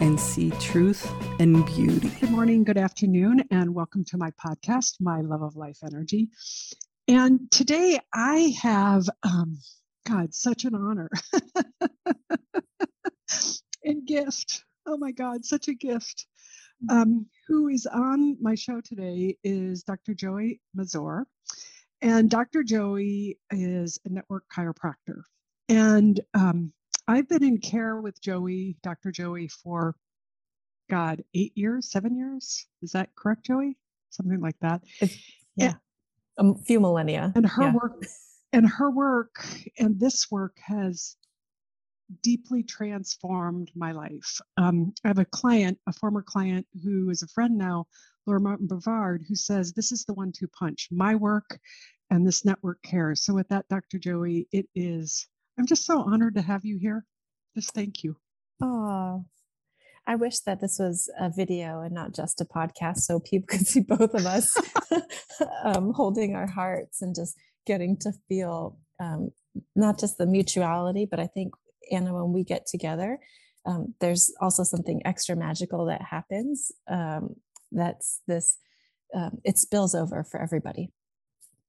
and 0.00 0.18
see 0.18 0.50
truth 0.52 1.06
and 1.38 1.64
beauty. 1.66 2.10
Good 2.20 2.30
morning, 2.30 2.64
good 2.64 2.78
afternoon, 2.78 3.44
and 3.50 3.74
welcome 3.74 4.02
to 4.06 4.16
my 4.16 4.30
podcast, 4.44 4.94
My 4.98 5.20
Love 5.20 5.42
of 5.42 5.56
Life 5.56 5.78
Energy. 5.84 6.30
And 7.06 7.50
today 7.50 8.00
I 8.12 8.54
have, 8.62 9.04
um, 9.22 9.58
God, 10.08 10.34
such 10.34 10.64
an 10.64 10.74
honor 10.74 11.10
and 13.84 14.06
gift. 14.06 14.64
Oh 14.86 14.96
my 14.96 15.12
God, 15.12 15.44
such 15.44 15.68
a 15.68 15.74
gift. 15.74 16.26
Um, 16.88 17.26
who 17.46 17.68
is 17.68 17.86
on 17.86 18.38
my 18.40 18.54
show 18.54 18.80
today 18.80 19.36
is 19.44 19.82
Dr. 19.82 20.14
Joey 20.14 20.62
Mazur. 20.74 21.26
And 22.00 22.30
Dr. 22.30 22.62
Joey 22.62 23.38
is 23.50 23.98
a 24.06 24.08
network 24.08 24.44
chiropractor. 24.50 25.24
And 25.68 26.18
um, 26.32 26.72
I've 27.10 27.28
been 27.28 27.42
in 27.42 27.58
care 27.58 28.00
with 28.00 28.22
Joey, 28.22 28.76
Dr. 28.84 29.10
Joey, 29.10 29.48
for 29.48 29.96
God, 30.88 31.24
eight 31.34 31.50
years, 31.56 31.90
seven 31.90 32.16
years. 32.16 32.68
Is 32.82 32.92
that 32.92 33.08
correct, 33.16 33.46
Joey? 33.46 33.76
Something 34.10 34.40
like 34.40 34.54
that. 34.60 34.82
It's, 35.00 35.18
yeah, 35.56 35.74
and, 36.38 36.54
a 36.54 36.62
few 36.62 36.78
millennia. 36.78 37.32
And 37.34 37.44
her 37.44 37.64
yeah. 37.64 37.72
work, 37.72 38.06
and 38.52 38.68
her 38.68 38.92
work, 38.92 39.44
and 39.76 39.98
this 39.98 40.30
work 40.30 40.56
has 40.64 41.16
deeply 42.22 42.62
transformed 42.62 43.72
my 43.74 43.90
life. 43.90 44.40
Um, 44.56 44.94
I 45.04 45.08
have 45.08 45.18
a 45.18 45.24
client, 45.24 45.78
a 45.88 45.92
former 45.92 46.22
client 46.22 46.64
who 46.84 47.10
is 47.10 47.24
a 47.24 47.28
friend 47.28 47.58
now, 47.58 47.86
Laura 48.24 48.40
Martin 48.40 48.68
Bavard, 48.68 49.24
who 49.28 49.34
says 49.34 49.72
this 49.72 49.90
is 49.90 50.04
the 50.04 50.14
one-two 50.14 50.46
punch: 50.56 50.86
my 50.92 51.16
work 51.16 51.58
and 52.08 52.24
this 52.24 52.44
network 52.44 52.80
care. 52.82 53.16
So 53.16 53.34
with 53.34 53.48
that, 53.48 53.66
Dr. 53.68 53.98
Joey, 53.98 54.46
it 54.52 54.68
is 54.76 55.26
I'm 55.58 55.66
just 55.66 55.84
so 55.84 56.00
honored 56.02 56.34
to 56.36 56.42
have 56.42 56.64
you 56.64 56.78
here. 56.78 57.04
Just 57.54 57.74
thank 57.74 58.02
you. 58.02 58.16
Oh, 58.62 59.24
I 60.06 60.16
wish 60.16 60.40
that 60.40 60.60
this 60.60 60.78
was 60.78 61.10
a 61.18 61.30
video 61.30 61.82
and 61.82 61.94
not 61.94 62.14
just 62.14 62.40
a 62.40 62.44
podcast 62.44 62.98
so 62.98 63.20
people 63.20 63.46
could 63.48 63.66
see 63.66 63.80
both 63.80 64.14
of 64.14 64.26
us 64.26 64.54
um, 65.64 65.92
holding 65.92 66.34
our 66.34 66.46
hearts 66.46 67.02
and 67.02 67.14
just 67.14 67.36
getting 67.66 67.96
to 67.98 68.12
feel 68.28 68.78
um, 68.98 69.30
not 69.76 69.98
just 69.98 70.18
the 70.18 70.26
mutuality, 70.26 71.06
but 71.08 71.20
I 71.20 71.26
think, 71.26 71.54
Anna, 71.90 72.14
when 72.14 72.32
we 72.32 72.44
get 72.44 72.66
together, 72.66 73.18
um, 73.66 73.94
there's 74.00 74.32
also 74.40 74.62
something 74.62 75.02
extra 75.04 75.36
magical 75.36 75.86
that 75.86 76.02
happens. 76.02 76.72
Um, 76.88 77.36
that's 77.72 78.20
this, 78.26 78.58
um, 79.14 79.40
it 79.44 79.58
spills 79.58 79.94
over 79.94 80.24
for 80.24 80.40
everybody. 80.40 80.92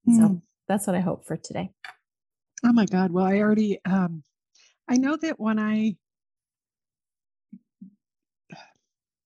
Mm. 0.08 0.18
So 0.18 0.28
hmm. 0.28 0.36
that's 0.68 0.88
what 0.88 0.96
I 0.96 1.02
hope 1.02 1.26
for 1.26 1.38
today. 1.38 1.72
Oh 2.64 2.74
my 2.74 2.86
God. 2.86 3.12
Well, 3.12 3.26
I 3.26 3.40
already, 3.40 3.80
um, 3.86 4.24
I 4.88 4.98
know 4.98 5.16
that 5.18 5.40
when 5.40 5.60
I, 5.60 5.96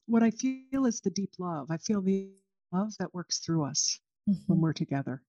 what 0.05 0.23
I 0.23 0.31
feel 0.31 0.85
is 0.85 1.01
the 1.01 1.09
deep 1.09 1.33
love. 1.39 1.67
I 1.71 1.77
feel 1.77 2.01
the 2.01 2.29
love 2.71 2.93
that 2.99 3.13
works 3.13 3.39
through 3.39 3.65
us 3.65 3.99
mm-hmm. 4.29 4.41
when 4.47 4.61
we're 4.61 4.73
together. 4.73 5.21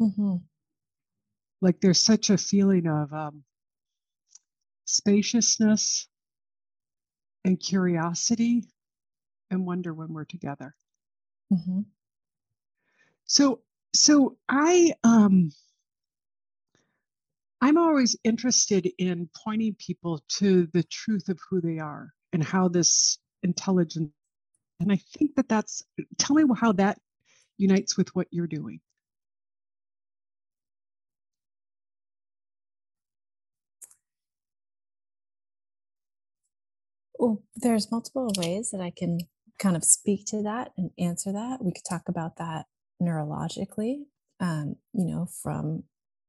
Mm-hmm. 0.00 0.36
Like 1.60 1.80
there's 1.80 2.02
such 2.02 2.30
a 2.30 2.38
feeling 2.38 2.86
of 2.86 3.12
um, 3.12 3.44
spaciousness 4.84 6.08
and 7.44 7.60
curiosity 7.60 8.64
and 9.50 9.66
wonder 9.66 9.94
when 9.94 10.12
we're 10.12 10.24
together. 10.24 10.74
Mm-hmm. 11.52 11.82
So, 13.26 13.60
so 13.94 14.36
I, 14.48 14.92
um, 15.04 15.52
I'm 17.66 17.78
always 17.78 18.14
interested 18.22 18.88
in 18.96 19.28
pointing 19.44 19.74
people 19.74 20.22
to 20.38 20.68
the 20.72 20.84
truth 20.84 21.28
of 21.28 21.40
who 21.50 21.60
they 21.60 21.80
are 21.80 22.12
and 22.32 22.44
how 22.44 22.68
this 22.68 23.18
intelligence, 23.42 24.12
and 24.78 24.92
I 24.92 25.00
think 25.18 25.34
that 25.34 25.48
that's, 25.48 25.82
tell 26.16 26.36
me 26.36 26.44
how 26.56 26.70
that 26.74 27.00
unites 27.58 27.96
with 27.96 28.14
what 28.14 28.28
you're 28.30 28.46
doing. 28.46 28.78
Well, 37.18 37.42
there's 37.56 37.90
multiple 37.90 38.30
ways 38.38 38.70
that 38.70 38.80
I 38.80 38.92
can 38.96 39.18
kind 39.58 39.74
of 39.74 39.82
speak 39.82 40.24
to 40.26 40.40
that 40.44 40.70
and 40.76 40.92
answer 41.00 41.32
that. 41.32 41.64
We 41.64 41.72
could 41.72 41.84
talk 41.88 42.08
about 42.08 42.36
that 42.36 42.66
neurologically, 43.02 44.04
um, 44.38 44.76
you 44.92 45.06
know, 45.06 45.26
from 45.42 45.82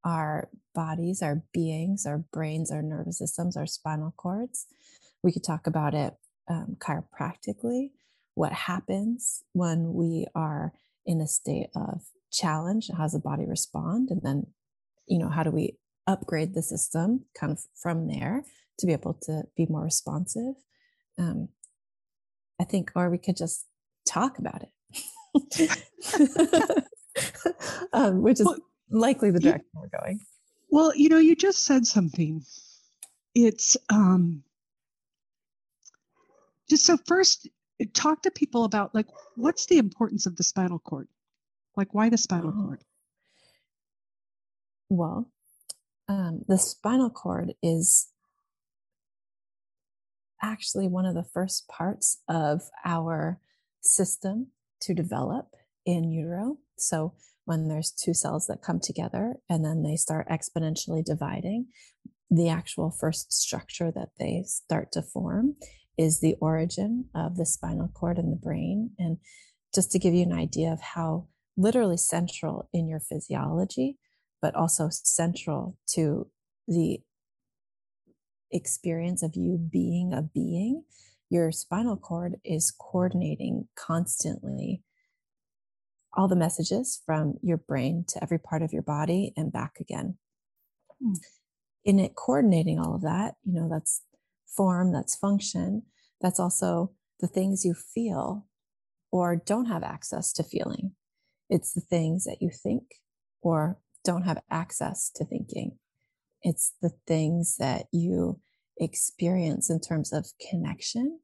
our 0.08 0.48
bodies, 0.74 1.22
our 1.22 1.44
beings, 1.54 2.06
our 2.06 2.20
brains, 2.32 2.72
our 2.72 2.82
nervous 2.82 3.18
systems, 3.18 3.58
our 3.58 3.68
spinal 3.68 4.14
cords. 4.16 4.66
We 5.22 5.34
could 5.34 5.44
talk 5.44 5.68
about 5.68 5.94
it 5.94 6.14
um, 6.50 6.78
chiropractically, 6.80 7.90
what 8.36 8.54
happens 8.54 9.44
when 9.54 9.94
we 9.94 10.28
are 10.34 10.72
in 11.06 11.20
a 11.20 11.28
state 11.28 11.68
of 11.76 12.04
challenge, 12.32 12.90
how 12.96 13.04
does 13.04 13.14
the 13.14 13.20
body 13.20 13.46
respond? 13.46 14.10
And 14.12 14.22
then, 14.22 14.48
you 15.08 15.20
know, 15.20 15.30
how 15.30 15.44
do 15.44 15.52
we 15.52 15.78
upgrade 16.06 16.54
the 16.54 16.62
system 16.62 17.26
kind 17.38 17.52
of 17.52 17.60
from 17.82 18.08
there 18.08 18.44
to 18.80 18.88
be 18.88 18.94
able 18.94 19.18
to 19.24 19.44
be 19.58 19.66
more 19.68 19.84
responsive? 19.84 20.54
Um, 21.18 21.50
I 22.62 22.64
think, 22.64 22.92
or 22.96 23.10
we 23.10 23.18
could 23.18 23.38
just 23.38 23.66
talk 24.08 24.38
about 24.40 24.64
it. 24.64 24.70
um, 27.94 28.22
which 28.22 28.40
is 28.40 28.46
well, 28.46 28.58
likely 28.90 29.32
the 29.32 29.40
direction 29.40 29.68
we're 29.74 30.00
going. 30.00 30.20
Well, 30.70 30.96
you 30.96 31.10
know, 31.10 31.18
you 31.18 31.36
just 31.36 31.66
said 31.66 31.86
something. 31.86 32.44
It's 33.36 33.78
um 33.90 34.44
just 36.70 36.86
so 36.86 36.98
first 37.06 37.48
talk 37.94 38.24
to 38.24 38.32
people 38.32 38.64
about 38.64 38.94
like 38.96 39.08
what's 39.36 39.66
the 39.68 39.78
importance 39.78 40.26
of 40.26 40.36
the 40.36 40.44
spinal 40.44 40.80
cord? 40.80 41.08
Like 41.76 41.94
why 41.94 42.10
the 42.10 42.18
spinal 42.18 42.54
oh. 42.56 42.66
cord? 42.66 42.84
Well, 44.90 45.30
um, 46.08 46.44
the 46.48 46.58
spinal 46.58 47.10
cord 47.10 47.54
is 47.62 48.08
actually 50.42 50.88
one 50.88 51.06
of 51.06 51.14
the 51.14 51.24
first 51.24 51.68
parts 51.68 52.22
of 52.30 52.62
our 52.86 53.40
system 53.82 54.48
to 54.82 54.94
develop 54.94 55.48
in 55.86 56.12
utero. 56.12 56.58
So 56.78 57.14
when 57.48 57.70
there's 57.70 57.92
two 57.92 58.14
cells 58.14 58.46
that 58.48 58.62
come 58.62 58.78
together 58.78 59.36
and 59.50 59.64
then 59.64 59.82
they 59.82 59.96
start 59.96 60.28
exponentially 60.28 61.04
dividing, 61.04 61.68
the 62.30 62.50
actual 62.50 62.92
first 62.92 63.32
structure 63.32 63.90
that 63.90 64.10
they 64.20 64.44
start 64.46 64.92
to 64.92 65.02
form 65.02 65.56
is 65.98 66.20
the 66.20 66.36
origin 66.42 67.06
of 67.16 67.38
the 67.38 67.46
spinal 67.46 67.88
cord 67.88 68.18
and 68.18 68.34
the 68.34 68.36
brain. 68.36 68.92
And 69.00 69.20
just 69.74 69.94
to 69.94 70.00
give 70.00 70.14
you 70.14 70.24
an 70.24 70.34
idea 70.34 70.74
of 70.74 70.82
how 70.82 71.28
literally 71.56 71.96
central 71.96 72.68
in 72.74 72.90
your 72.90 73.00
physiology, 73.00 73.98
but 74.42 74.54
also 74.54 74.90
central 74.92 75.78
to 75.94 76.28
the 76.68 77.00
experience 78.52 79.24
of 79.24 79.38
you 79.38 79.58
being 79.58 80.12
a 80.12 80.22
being, 80.22 80.84
your 81.30 81.54
spinal 81.54 81.96
cord 81.96 82.36
is 82.44 82.72
coordinating 82.78 83.70
constantly 83.78 84.84
all 86.18 86.28
the 86.28 86.36
messages 86.36 87.02
from 87.06 87.36
your 87.44 87.58
brain 87.58 88.04
to 88.10 88.22
every 88.22 88.40
part 88.40 88.64
of 88.64 88.74
your 88.74 88.82
body 88.82 89.34
and 89.38 89.54
back 89.54 89.76
again. 89.80 90.18
Hmm. 91.00 91.14
In 91.86 92.00
it 92.00 92.16
coordinating 92.16 92.80
all 92.80 92.96
of 92.96 93.04
that, 93.04 93.36
you 93.46 93.54
know, 93.54 93.70
that's 93.70 94.02
form, 94.48 94.92
that's 94.92 95.16
function, 95.16 95.84
that's 96.20 96.40
also 96.40 96.92
the 97.20 97.28
things 97.28 97.64
you 97.64 97.76
feel 97.76 98.48
or 99.12 99.36
don't 99.36 99.68
have 99.68 99.84
access 99.84 100.34
to 100.34 100.44
feeling. 100.44 100.94
It's 101.50 101.74
the 101.74 101.82
things 101.82 102.26
that 102.26 102.42
you 102.42 102.50
think 102.50 102.84
or 103.42 103.80
don't 104.04 104.24
have 104.24 104.42
access 104.50 105.12
to 105.16 105.24
thinking. 105.24 105.78
It's 106.42 106.74
the 106.82 106.92
things 107.06 107.58
that 107.58 107.86
you 107.92 108.40
experience 108.80 109.70
in 109.70 109.80
terms 109.80 110.12
of 110.12 110.26
connection 110.50 111.20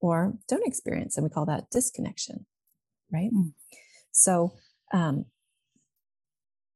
or 0.00 0.34
don't 0.48 0.66
experience. 0.66 1.16
And 1.16 1.24
we 1.24 1.30
call 1.30 1.46
that 1.46 1.70
disconnection, 1.70 2.46
right? 3.12 3.30
Mm. 3.32 3.52
So 4.12 4.54
um, 4.92 5.26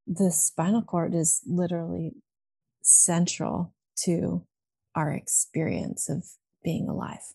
the 0.07 0.31
spinal 0.31 0.83
cord 0.83 1.15
is 1.15 1.43
literally 1.47 2.13
central 2.83 3.75
to 4.05 4.45
our 4.95 5.13
experience 5.13 6.09
of 6.09 6.25
being 6.65 6.89
alive. 6.89 7.35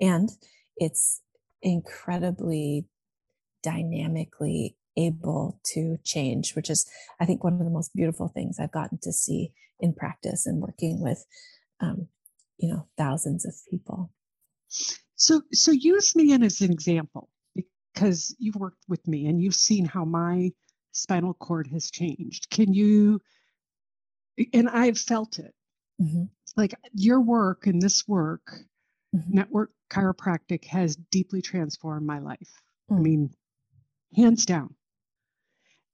And 0.00 0.30
it's 0.76 1.22
incredibly 1.62 2.86
dynamically 3.62 4.76
able 4.96 5.60
to 5.64 5.96
change, 6.04 6.54
which 6.54 6.70
is, 6.70 6.86
I 7.20 7.24
think, 7.24 7.42
one 7.42 7.54
of 7.54 7.60
the 7.60 7.70
most 7.70 7.94
beautiful 7.94 8.28
things 8.28 8.58
I've 8.58 8.72
gotten 8.72 8.98
to 9.02 9.12
see 9.12 9.52
in 9.80 9.94
practice 9.94 10.46
and 10.46 10.60
working 10.60 11.00
with, 11.00 11.24
um, 11.80 12.08
you 12.58 12.68
know, 12.68 12.86
thousands 12.96 13.46
of 13.46 13.54
people. 13.70 14.12
So, 15.14 15.42
so 15.52 15.70
use 15.70 16.14
me 16.14 16.32
as 16.32 16.60
an 16.60 16.72
example 16.72 17.28
because 17.98 18.34
you've 18.38 18.56
worked 18.56 18.84
with 18.88 19.06
me 19.08 19.26
and 19.26 19.42
you've 19.42 19.54
seen 19.54 19.84
how 19.84 20.04
my 20.04 20.50
spinal 20.92 21.34
cord 21.34 21.66
has 21.66 21.90
changed. 21.90 22.48
Can 22.48 22.72
you? 22.72 23.20
And 24.52 24.68
I've 24.68 24.98
felt 24.98 25.38
it. 25.40 25.52
Mm-hmm. 26.00 26.24
Like 26.56 26.74
your 26.92 27.20
work 27.20 27.66
and 27.66 27.82
this 27.82 28.06
work, 28.06 28.52
mm-hmm. 29.14 29.34
network 29.34 29.70
chiropractic 29.90 30.64
has 30.66 30.94
deeply 30.94 31.42
transformed 31.42 32.06
my 32.06 32.20
life. 32.20 32.62
Mm. 32.90 32.96
I 32.96 33.00
mean, 33.00 33.30
hands 34.14 34.46
down. 34.46 34.74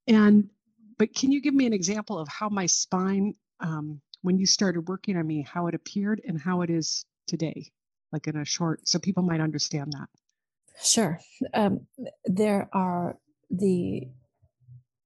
And 0.07 0.51
but 0.99 1.15
can 1.15 1.33
you 1.33 1.41
give 1.41 1.55
me 1.55 1.67
an 1.67 1.73
example 1.73 2.19
of 2.19 2.29
how 2.29 2.51
my 2.51 2.67
spine, 2.67 3.35
um, 3.61 4.01
when 4.21 4.39
you 4.39 4.47
started 4.47 4.89
working 4.89 5.17
on 5.17 5.27
me, 5.27 5.43
how 5.43 5.69
it 5.69 5.75
appeared 5.75 6.21
and 6.27 6.39
how 6.39 6.61
it 6.61 6.71
is 6.71 7.07
today, 7.27 7.73
like 8.13 8.27
in 8.27 8.37
a 8.37 8.45
short, 8.45 8.87
so 8.87 8.99
people 8.99 9.23
might 9.23 9.41
understand 9.41 9.93
that. 9.95 10.09
Sure. 10.83 11.21
Um, 11.53 11.87
there 12.25 12.69
are 12.73 13.19
the 13.51 14.09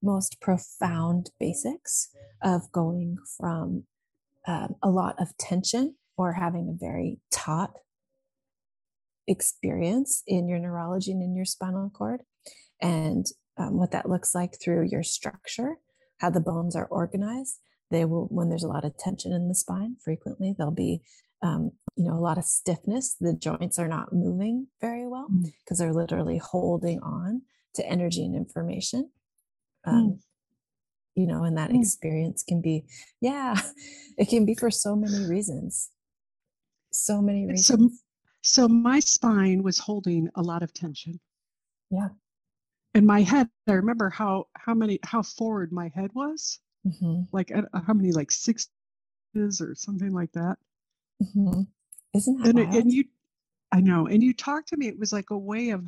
most 0.01 0.39
profound 0.39 1.31
basics 1.39 2.09
of 2.41 2.71
going 2.71 3.17
from 3.37 3.83
um, 4.47 4.75
a 4.81 4.89
lot 4.89 5.15
of 5.19 5.35
tension 5.37 5.95
or 6.17 6.33
having 6.33 6.69
a 6.69 6.77
very 6.79 7.19
taut 7.31 7.71
experience 9.27 10.23
in 10.25 10.47
your 10.47 10.59
neurology 10.59 11.11
and 11.11 11.21
in 11.21 11.35
your 11.35 11.45
spinal 11.45 11.89
cord 11.89 12.21
and 12.81 13.27
um, 13.57 13.77
what 13.77 13.91
that 13.91 14.09
looks 14.09 14.33
like 14.33 14.57
through 14.59 14.87
your 14.89 15.03
structure, 15.03 15.75
how 16.17 16.29
the 16.29 16.39
bones 16.39 16.75
are 16.75 16.87
organized. 16.87 17.59
They 17.91 18.05
will, 18.05 18.27
when 18.29 18.49
there's 18.49 18.63
a 18.63 18.67
lot 18.67 18.85
of 18.85 18.97
tension 18.97 19.33
in 19.33 19.47
the 19.47 19.55
spine, 19.55 19.97
frequently 20.03 20.55
there'll 20.57 20.71
be, 20.71 21.01
um, 21.41 21.71
you 21.95 22.05
know, 22.05 22.13
a 22.13 22.21
lot 22.21 22.37
of 22.37 22.45
stiffness. 22.45 23.15
The 23.19 23.33
joints 23.33 23.77
are 23.79 23.87
not 23.87 24.13
moving 24.13 24.67
very 24.79 24.98
because 25.29 25.77
mm. 25.77 25.79
they're 25.79 25.93
literally 25.93 26.37
holding 26.37 26.99
on 27.01 27.41
to 27.75 27.85
energy 27.85 28.23
and 28.23 28.35
information. 28.35 29.09
Um, 29.85 29.95
mm. 29.95 30.19
You 31.15 31.27
know, 31.27 31.43
and 31.43 31.57
that 31.57 31.71
mm. 31.71 31.79
experience 31.79 32.43
can 32.47 32.61
be, 32.61 32.85
yeah, 33.21 33.59
it 34.17 34.29
can 34.29 34.45
be 34.45 34.55
for 34.55 34.71
so 34.71 34.95
many 34.95 35.25
reasons. 35.25 35.89
So 36.91 37.21
many 37.21 37.45
reasons. 37.45 37.99
So, 38.41 38.67
so 38.67 38.67
my 38.67 38.99
spine 38.99 39.63
was 39.63 39.77
holding 39.79 40.29
a 40.35 40.41
lot 40.41 40.63
of 40.63 40.73
tension. 40.73 41.19
Yeah 41.89 42.09
in 42.95 43.05
my 43.05 43.21
head 43.21 43.47
i 43.67 43.73
remember 43.73 44.09
how 44.09 44.45
how 44.55 44.73
many 44.73 44.99
how 45.03 45.21
forward 45.21 45.71
my 45.71 45.91
head 45.93 46.09
was 46.13 46.59
mm-hmm. 46.85 47.21
like 47.31 47.51
how 47.85 47.93
many 47.93 48.11
like 48.11 48.31
six 48.31 48.67
or 49.35 49.75
something 49.75 50.11
like 50.11 50.31
that 50.31 50.57
mm-hmm. 51.21 51.61
isn't 52.15 52.37
that 52.41 52.49
and, 52.49 52.59
and 52.59 52.91
you 52.91 53.03
i 53.71 53.79
know 53.79 54.07
and 54.07 54.23
you 54.23 54.33
talked 54.33 54.69
to 54.69 54.77
me 54.77 54.87
it 54.87 54.99
was 54.99 55.13
like 55.13 55.29
a 55.29 55.37
way 55.37 55.69
of 55.69 55.85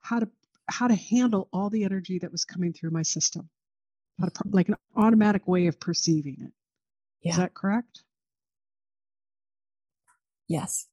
how 0.00 0.18
to 0.18 0.28
how 0.68 0.86
to 0.86 0.94
handle 0.94 1.48
all 1.52 1.70
the 1.70 1.84
energy 1.84 2.18
that 2.18 2.32
was 2.32 2.44
coming 2.44 2.72
through 2.72 2.90
my 2.90 3.02
system 3.02 3.48
how 4.20 4.26
to 4.26 4.32
like 4.50 4.68
an 4.68 4.76
automatic 4.96 5.46
way 5.46 5.66
of 5.66 5.78
perceiving 5.80 6.36
it 6.40 6.52
yeah. 7.22 7.32
is 7.32 7.36
that 7.38 7.54
correct 7.54 8.04
yes 10.48 10.86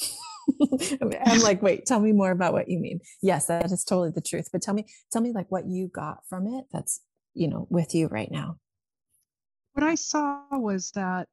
I'm 1.26 1.40
like, 1.40 1.62
wait, 1.62 1.86
tell 1.86 2.00
me 2.00 2.12
more 2.12 2.30
about 2.30 2.52
what 2.52 2.68
you 2.68 2.78
mean. 2.78 3.00
Yes, 3.20 3.46
that 3.46 3.70
is 3.70 3.84
totally 3.84 4.10
the 4.10 4.20
truth. 4.20 4.48
But 4.52 4.62
tell 4.62 4.74
me, 4.74 4.86
tell 5.10 5.22
me 5.22 5.32
like 5.32 5.50
what 5.50 5.66
you 5.66 5.88
got 5.88 6.26
from 6.28 6.46
it 6.46 6.64
that's, 6.72 7.00
you 7.34 7.48
know, 7.48 7.66
with 7.70 7.94
you 7.94 8.08
right 8.08 8.30
now. 8.30 8.58
What 9.74 9.84
I 9.84 9.94
saw 9.94 10.42
was 10.50 10.90
that 10.94 11.28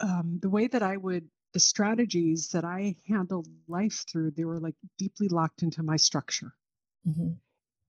um, 0.00 0.38
the 0.42 0.50
way 0.50 0.66
that 0.66 0.82
I 0.82 0.96
would, 0.96 1.28
the 1.58 1.62
strategies 1.62 2.50
that 2.50 2.64
I 2.64 2.94
handled 3.08 3.48
life 3.66 4.04
through, 4.08 4.30
they 4.30 4.44
were 4.44 4.60
like 4.60 4.76
deeply 4.96 5.26
locked 5.26 5.64
into 5.64 5.82
my 5.82 5.96
structure. 5.96 6.54
Mm-hmm. 7.04 7.30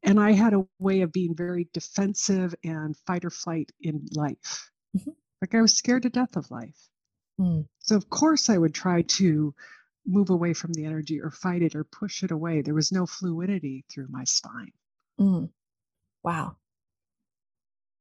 And 0.02 0.20
I 0.20 0.32
had 0.32 0.56
a 0.56 0.66
way 0.80 1.02
of 1.02 1.12
being 1.12 1.36
very 1.36 1.70
defensive 1.72 2.56
and 2.64 2.98
fight 3.06 3.26
or 3.26 3.30
flight 3.30 3.72
in 3.80 4.08
life. 4.12 4.72
Mm-hmm. 4.98 5.12
Like 5.40 5.54
I 5.54 5.62
was 5.62 5.76
scared 5.76 6.02
to 6.02 6.10
death 6.10 6.36
of 6.36 6.50
life. 6.50 6.80
Mm. 7.40 7.68
So, 7.78 7.96
of 7.96 8.10
course, 8.10 8.50
I 8.50 8.58
would 8.58 8.74
try 8.74 9.04
to 9.04 9.54
move 10.04 10.32
away 10.32 10.54
from 10.54 10.74
the 10.74 10.86
energy 10.86 11.22
or 11.22 11.30
fight 11.30 11.62
it 11.62 11.76
or 11.76 11.84
push 11.84 12.24
it 12.24 12.32
away. 12.32 12.64
There 12.64 12.74
was 12.74 12.92
no 12.92 13.06
fluidity 13.06 13.86
through 13.88 14.08
my 14.10 14.24
spine. 14.24 14.74
Mm. 15.20 15.52
Wow. 16.24 16.56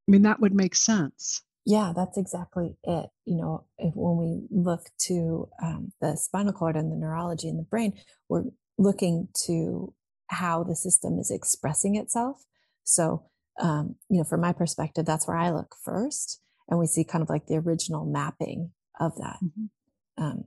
I 0.09 0.13
mean, 0.13 0.23
that 0.23 0.41
would 0.41 0.55
make 0.55 0.75
sense. 0.75 1.43
Yeah, 1.69 1.93
that's 1.95 2.17
exactly 2.17 2.77
it. 2.83 3.11
You 3.27 3.37
know, 3.37 3.67
if, 3.77 3.93
when 3.95 4.17
we 4.17 4.47
look 4.51 4.87
to 5.07 5.49
um, 5.63 5.93
the 6.01 6.17
spinal 6.17 6.55
cord 6.55 6.77
and 6.77 6.91
the 6.91 6.97
neurology 6.97 7.47
in 7.49 7.59
the 7.59 7.63
brain, 7.63 7.93
we're 8.29 8.45
looking 8.79 9.29
to 9.45 9.93
how 10.29 10.65
the 10.65 10.75
system 10.75 11.19
is 11.19 11.31
expressing 11.31 11.97
itself. 11.97 12.43
So, 12.85 13.27
um, 13.61 13.97
you 14.09 14.17
know, 14.17 14.25
from 14.25 14.41
my 14.41 14.55
perspective, 14.55 15.05
that's 15.05 15.29
where 15.29 15.37
I 15.37 15.51
look 15.51 15.75
first, 15.85 16.41
and 16.69 16.81
we 16.81 16.87
see 16.87 17.05
kind 17.05 17.23
of 17.23 17.29
like 17.29 17.47
the 17.47 17.59
original 17.59 18.07
mapping 18.07 18.71
of 18.99 19.17
that. 19.19 19.37
Mm-hmm. 19.45 20.25
Um, 20.25 20.45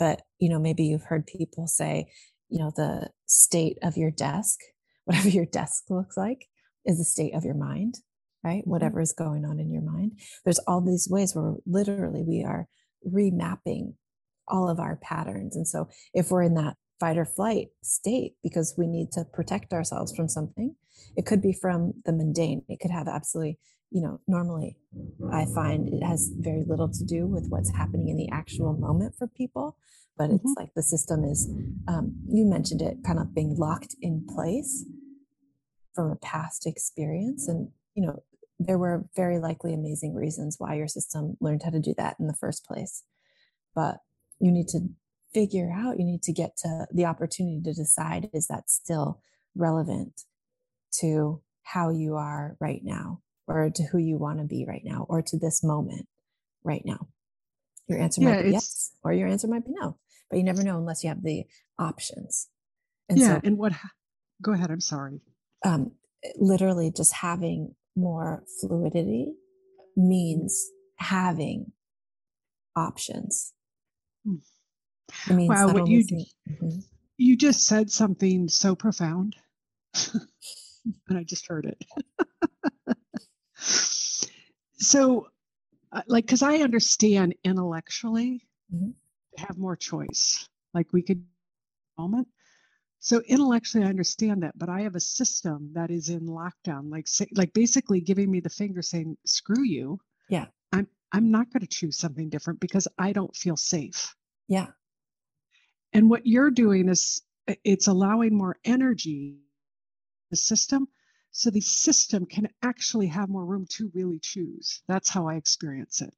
but 0.00 0.22
you 0.40 0.48
know 0.48 0.58
maybe 0.58 0.82
you've 0.82 1.04
heard 1.04 1.26
people 1.26 1.68
say 1.68 2.10
you 2.48 2.58
know 2.58 2.72
the 2.74 3.08
state 3.26 3.78
of 3.82 3.96
your 3.96 4.10
desk 4.10 4.58
whatever 5.04 5.28
your 5.28 5.46
desk 5.46 5.84
looks 5.90 6.16
like 6.16 6.48
is 6.84 6.98
the 6.98 7.04
state 7.04 7.34
of 7.34 7.44
your 7.44 7.54
mind 7.54 7.96
right 8.44 8.62
mm-hmm. 8.62 8.70
whatever 8.70 9.00
is 9.00 9.12
going 9.12 9.44
on 9.44 9.58
in 9.58 9.70
your 9.70 9.82
mind 9.82 10.12
there's 10.44 10.60
all 10.60 10.80
these 10.80 11.08
ways 11.10 11.34
where 11.34 11.54
literally 11.66 12.22
we 12.22 12.44
are 12.44 12.66
remapping 13.06 13.94
all 14.48 14.68
of 14.68 14.80
our 14.80 14.96
patterns 15.02 15.56
and 15.56 15.66
so 15.66 15.88
if 16.14 16.30
we're 16.30 16.42
in 16.42 16.54
that 16.54 16.76
fight 16.98 17.16
or 17.16 17.24
flight 17.24 17.68
state 17.82 18.34
because 18.42 18.74
we 18.76 18.86
need 18.86 19.10
to 19.10 19.24
protect 19.32 19.72
ourselves 19.72 20.14
from 20.14 20.28
something 20.28 20.74
it 21.16 21.24
could 21.24 21.40
be 21.40 21.52
from 21.52 21.94
the 22.04 22.12
mundane 22.12 22.62
it 22.68 22.78
could 22.80 22.90
have 22.90 23.08
absolutely 23.08 23.58
you 23.90 24.00
know, 24.00 24.20
normally 24.28 24.76
I 25.32 25.46
find 25.46 25.88
it 25.88 26.04
has 26.04 26.30
very 26.38 26.64
little 26.66 26.88
to 26.88 27.04
do 27.04 27.26
with 27.26 27.46
what's 27.48 27.70
happening 27.70 28.08
in 28.08 28.16
the 28.16 28.28
actual 28.30 28.72
moment 28.72 29.14
for 29.18 29.26
people, 29.26 29.76
but 30.16 30.30
mm-hmm. 30.30 30.36
it's 30.36 30.54
like 30.56 30.70
the 30.74 30.82
system 30.82 31.24
is, 31.24 31.50
um, 31.88 32.14
you 32.28 32.44
mentioned 32.44 32.82
it 32.82 32.98
kind 33.04 33.18
of 33.18 33.34
being 33.34 33.56
locked 33.56 33.96
in 34.00 34.24
place 34.32 34.84
from 35.94 36.12
a 36.12 36.16
past 36.16 36.66
experience. 36.66 37.48
And, 37.48 37.70
you 37.94 38.06
know, 38.06 38.22
there 38.60 38.78
were 38.78 39.06
very 39.16 39.38
likely 39.38 39.74
amazing 39.74 40.14
reasons 40.14 40.56
why 40.58 40.74
your 40.74 40.86
system 40.86 41.36
learned 41.40 41.62
how 41.64 41.70
to 41.70 41.80
do 41.80 41.94
that 41.96 42.16
in 42.20 42.26
the 42.28 42.34
first 42.34 42.64
place. 42.64 43.02
But 43.74 43.96
you 44.38 44.52
need 44.52 44.68
to 44.68 44.80
figure 45.34 45.72
out, 45.74 45.98
you 45.98 46.04
need 46.04 46.22
to 46.22 46.32
get 46.32 46.56
to 46.58 46.86
the 46.92 47.06
opportunity 47.06 47.60
to 47.64 47.72
decide 47.72 48.30
is 48.32 48.46
that 48.46 48.70
still 48.70 49.20
relevant 49.56 50.22
to 51.00 51.40
how 51.62 51.90
you 51.90 52.14
are 52.16 52.56
right 52.60 52.80
now? 52.84 53.20
or 53.50 53.70
to 53.70 53.82
who 53.82 53.98
you 53.98 54.16
want 54.16 54.38
to 54.38 54.44
be 54.44 54.64
right 54.66 54.82
now 54.84 55.06
or 55.08 55.22
to 55.22 55.38
this 55.38 55.62
moment 55.64 56.06
right 56.62 56.82
now. 56.84 57.08
Your 57.88 57.98
answer 57.98 58.22
yeah, 58.22 58.28
might 58.28 58.42
be 58.44 58.50
yes 58.52 58.92
or 59.02 59.12
your 59.12 59.26
answer 59.26 59.48
might 59.48 59.66
be 59.66 59.72
no, 59.72 59.98
but 60.30 60.36
you 60.36 60.44
never 60.44 60.62
know 60.62 60.78
unless 60.78 61.02
you 61.02 61.08
have 61.08 61.22
the 61.22 61.44
options. 61.78 62.48
And 63.08 63.18
yeah. 63.18 63.34
So, 63.34 63.40
and 63.42 63.58
what, 63.58 63.72
go 64.40 64.52
ahead. 64.52 64.70
I'm 64.70 64.80
sorry. 64.80 65.20
Um, 65.64 65.92
literally 66.36 66.92
just 66.96 67.12
having 67.12 67.74
more 68.00 68.44
fluidity 68.60 69.32
means 69.96 70.70
having 70.96 71.72
options. 72.76 73.52
Wow, 75.28 75.72
what 75.72 75.88
you, 75.88 76.04
mm-hmm. 76.04 76.78
you 77.16 77.36
just 77.36 77.66
said 77.66 77.90
something 77.90 78.48
so 78.48 78.74
profound. 78.74 79.36
and 80.14 81.18
I 81.18 81.24
just 81.24 81.46
heard 81.48 81.66
it. 81.66 82.96
so 84.80 85.26
uh, 85.92 86.02
like 86.06 86.24
because 86.24 86.42
i 86.42 86.56
understand 86.58 87.34
intellectually 87.44 88.46
mm-hmm. 88.74 88.90
have 89.36 89.58
more 89.58 89.76
choice 89.76 90.48
like 90.72 90.92
we 90.92 91.02
could 91.02 91.22
moment 91.98 92.28
so 93.00 93.20
intellectually 93.26 93.84
i 93.84 93.88
understand 93.88 94.42
that 94.42 94.56
but 94.56 94.68
i 94.68 94.82
have 94.82 94.94
a 94.94 95.00
system 95.00 95.70
that 95.72 95.90
is 95.90 96.08
in 96.08 96.20
lockdown 96.20 96.90
like 96.90 97.08
say, 97.08 97.26
like 97.34 97.52
basically 97.52 98.00
giving 98.00 98.30
me 98.30 98.40
the 98.40 98.50
finger 98.50 98.82
saying 98.82 99.16
screw 99.26 99.64
you. 99.64 99.98
Yeah. 100.28 100.46
I'm 100.72 100.86
i'm 101.12 101.30
not 101.30 101.50
going 101.52 101.62
to 101.62 101.66
choose 101.66 101.98
something 101.98 102.28
different 102.28 102.60
because 102.60 102.86
i 102.98 103.12
don't 103.12 103.34
feel 103.34 103.56
safe. 103.56 104.14
Yeah. 104.48 104.68
And 105.92 106.08
what 106.08 106.26
you're 106.26 106.50
doing 106.50 106.88
is 106.88 107.22
it's 107.64 107.88
allowing 107.88 108.36
more 108.36 108.56
energy 108.64 109.38
the 110.30 110.36
system 110.36 110.86
so 111.32 111.50
the 111.50 111.60
system 111.60 112.26
can 112.26 112.48
actually 112.62 113.06
have 113.06 113.28
more 113.28 113.44
room 113.44 113.66
to 113.70 113.90
really 113.94 114.18
choose. 114.20 114.82
That's 114.88 115.08
how 115.08 115.28
i 115.28 115.34
experience 115.34 116.02
it. 116.02 116.14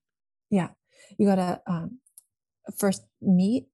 Yeah. 0.51 0.71
You 1.19 1.27
got 1.27 1.37
to 1.37 1.61
um, 1.67 1.99
first 2.79 3.03
meet 3.21 3.67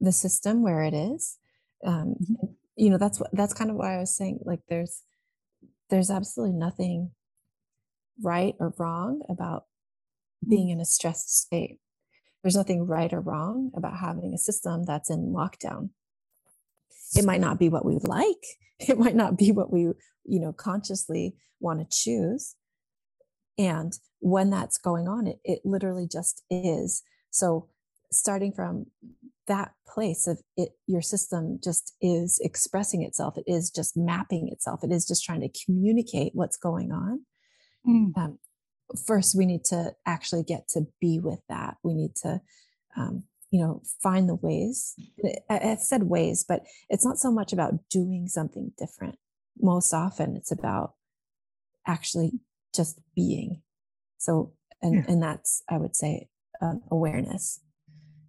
the 0.00 0.12
system 0.12 0.62
where 0.62 0.82
it 0.82 0.94
is 0.94 1.38
um, 1.84 2.14
mm-hmm. 2.20 2.46
you 2.76 2.90
know 2.90 2.98
that's 2.98 3.20
what 3.20 3.30
that's 3.32 3.54
kind 3.54 3.70
of 3.70 3.76
why 3.76 3.94
i 3.94 3.98
was 3.98 4.16
saying 4.16 4.38
like 4.44 4.60
there's 4.68 5.02
there's 5.90 6.10
absolutely 6.10 6.56
nothing 6.56 7.10
right 8.22 8.54
or 8.58 8.72
wrong 8.78 9.22
about 9.28 9.64
being 10.48 10.70
in 10.70 10.80
a 10.80 10.84
stressed 10.84 11.30
state. 11.36 11.78
There's 12.42 12.56
nothing 12.56 12.86
right 12.86 13.12
or 13.12 13.20
wrong 13.20 13.70
about 13.74 13.98
having 13.98 14.34
a 14.34 14.38
system 14.38 14.84
that's 14.84 15.10
in 15.10 15.32
lockdown. 15.32 15.90
It 17.16 17.24
might 17.24 17.40
not 17.40 17.58
be 17.58 17.68
what 17.68 17.84
we 17.84 17.98
like. 18.02 18.42
It 18.80 18.98
might 18.98 19.14
not 19.14 19.38
be 19.38 19.52
what 19.52 19.72
we 19.72 19.82
you 20.24 20.40
know 20.40 20.52
consciously 20.52 21.36
want 21.60 21.78
to 21.78 21.86
choose. 21.88 22.56
And 23.56 23.92
when 24.18 24.50
that's 24.50 24.78
going 24.78 25.06
on 25.06 25.28
it, 25.28 25.38
it 25.44 25.60
literally 25.64 26.08
just 26.10 26.42
is. 26.50 27.04
So 27.30 27.68
starting 28.10 28.50
from 28.52 28.86
that 29.46 29.72
place 29.86 30.26
of 30.26 30.40
it 30.56 30.70
your 30.86 31.02
system 31.02 31.58
just 31.62 31.94
is 32.00 32.40
expressing 32.42 33.02
itself 33.02 33.36
it 33.36 33.44
is 33.46 33.70
just 33.70 33.96
mapping 33.96 34.48
itself 34.48 34.82
it 34.82 34.90
is 34.90 35.06
just 35.06 35.24
trying 35.24 35.40
to 35.40 35.64
communicate 35.64 36.32
what's 36.34 36.56
going 36.56 36.92
on 36.92 37.20
mm. 37.86 38.16
um, 38.16 38.38
first 39.06 39.36
we 39.36 39.46
need 39.46 39.64
to 39.64 39.92
actually 40.06 40.42
get 40.42 40.66
to 40.68 40.86
be 41.00 41.18
with 41.18 41.40
that 41.48 41.76
we 41.82 41.94
need 41.94 42.14
to 42.16 42.40
um, 42.96 43.24
you 43.50 43.60
know 43.60 43.82
find 44.02 44.28
the 44.28 44.34
ways 44.34 44.94
I, 45.50 45.58
I 45.58 45.76
said 45.76 46.04
ways 46.04 46.44
but 46.46 46.62
it's 46.88 47.04
not 47.04 47.18
so 47.18 47.30
much 47.30 47.52
about 47.52 47.74
doing 47.90 48.26
something 48.28 48.72
different 48.78 49.16
most 49.60 49.92
often 49.92 50.36
it's 50.36 50.52
about 50.52 50.94
actually 51.86 52.32
just 52.74 52.98
being 53.14 53.62
so 54.18 54.52
and 54.82 54.94
yeah. 54.94 55.04
and 55.06 55.22
that's 55.22 55.62
i 55.68 55.76
would 55.76 55.94
say 55.94 56.28
um, 56.60 56.82
awareness 56.90 57.60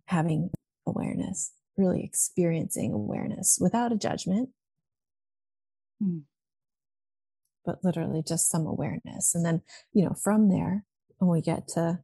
having 0.08 0.52
awareness, 0.86 1.52
really 1.78 2.04
experiencing 2.04 2.94
awareness 2.94 3.58
without 3.60 3.92
a 3.92 3.98
judgment, 3.98 4.50
hmm. 6.02 6.20
but 7.66 7.84
literally 7.84 8.24
just 8.26 8.50
some 8.50 8.66
awareness. 8.66 9.34
And 9.36 9.46
then, 9.46 9.62
you 9.94 10.04
know, 10.04 10.16
from 10.24 10.50
there, 10.50 10.86
when 11.18 11.30
we 11.30 11.42
get 11.42 11.68
to 11.70 12.00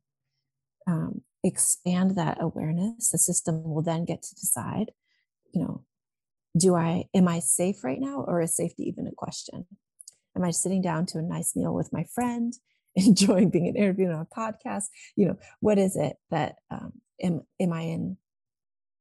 um, 0.87 1.21
expand 1.43 2.15
that 2.15 2.37
awareness, 2.41 3.09
the 3.09 3.17
system 3.17 3.63
will 3.63 3.83
then 3.83 4.05
get 4.05 4.21
to 4.23 4.35
decide, 4.35 4.91
you 5.53 5.61
know, 5.61 5.85
do 6.57 6.75
I, 6.75 7.05
am 7.13 7.27
I 7.27 7.39
safe 7.39 7.83
right 7.83 7.99
now 7.99 8.25
or 8.27 8.41
is 8.41 8.55
safety 8.55 8.83
even 8.83 9.07
a 9.07 9.15
question? 9.15 9.65
Am 10.35 10.43
I 10.43 10.51
sitting 10.51 10.81
down 10.81 11.05
to 11.07 11.17
a 11.17 11.21
nice 11.21 11.55
meal 11.55 11.73
with 11.73 11.93
my 11.93 12.05
friend? 12.13 12.53
enjoying 12.95 13.49
being 13.49 13.75
interviewed 13.75 14.11
on 14.11 14.19
a 14.19 14.35
podcast 14.35 14.85
you 15.15 15.25
know 15.25 15.37
what 15.59 15.77
is 15.77 15.95
it 15.95 16.17
that 16.29 16.55
um, 16.69 16.91
am 17.21 17.41
am 17.59 17.73
i 17.73 17.81
in 17.81 18.17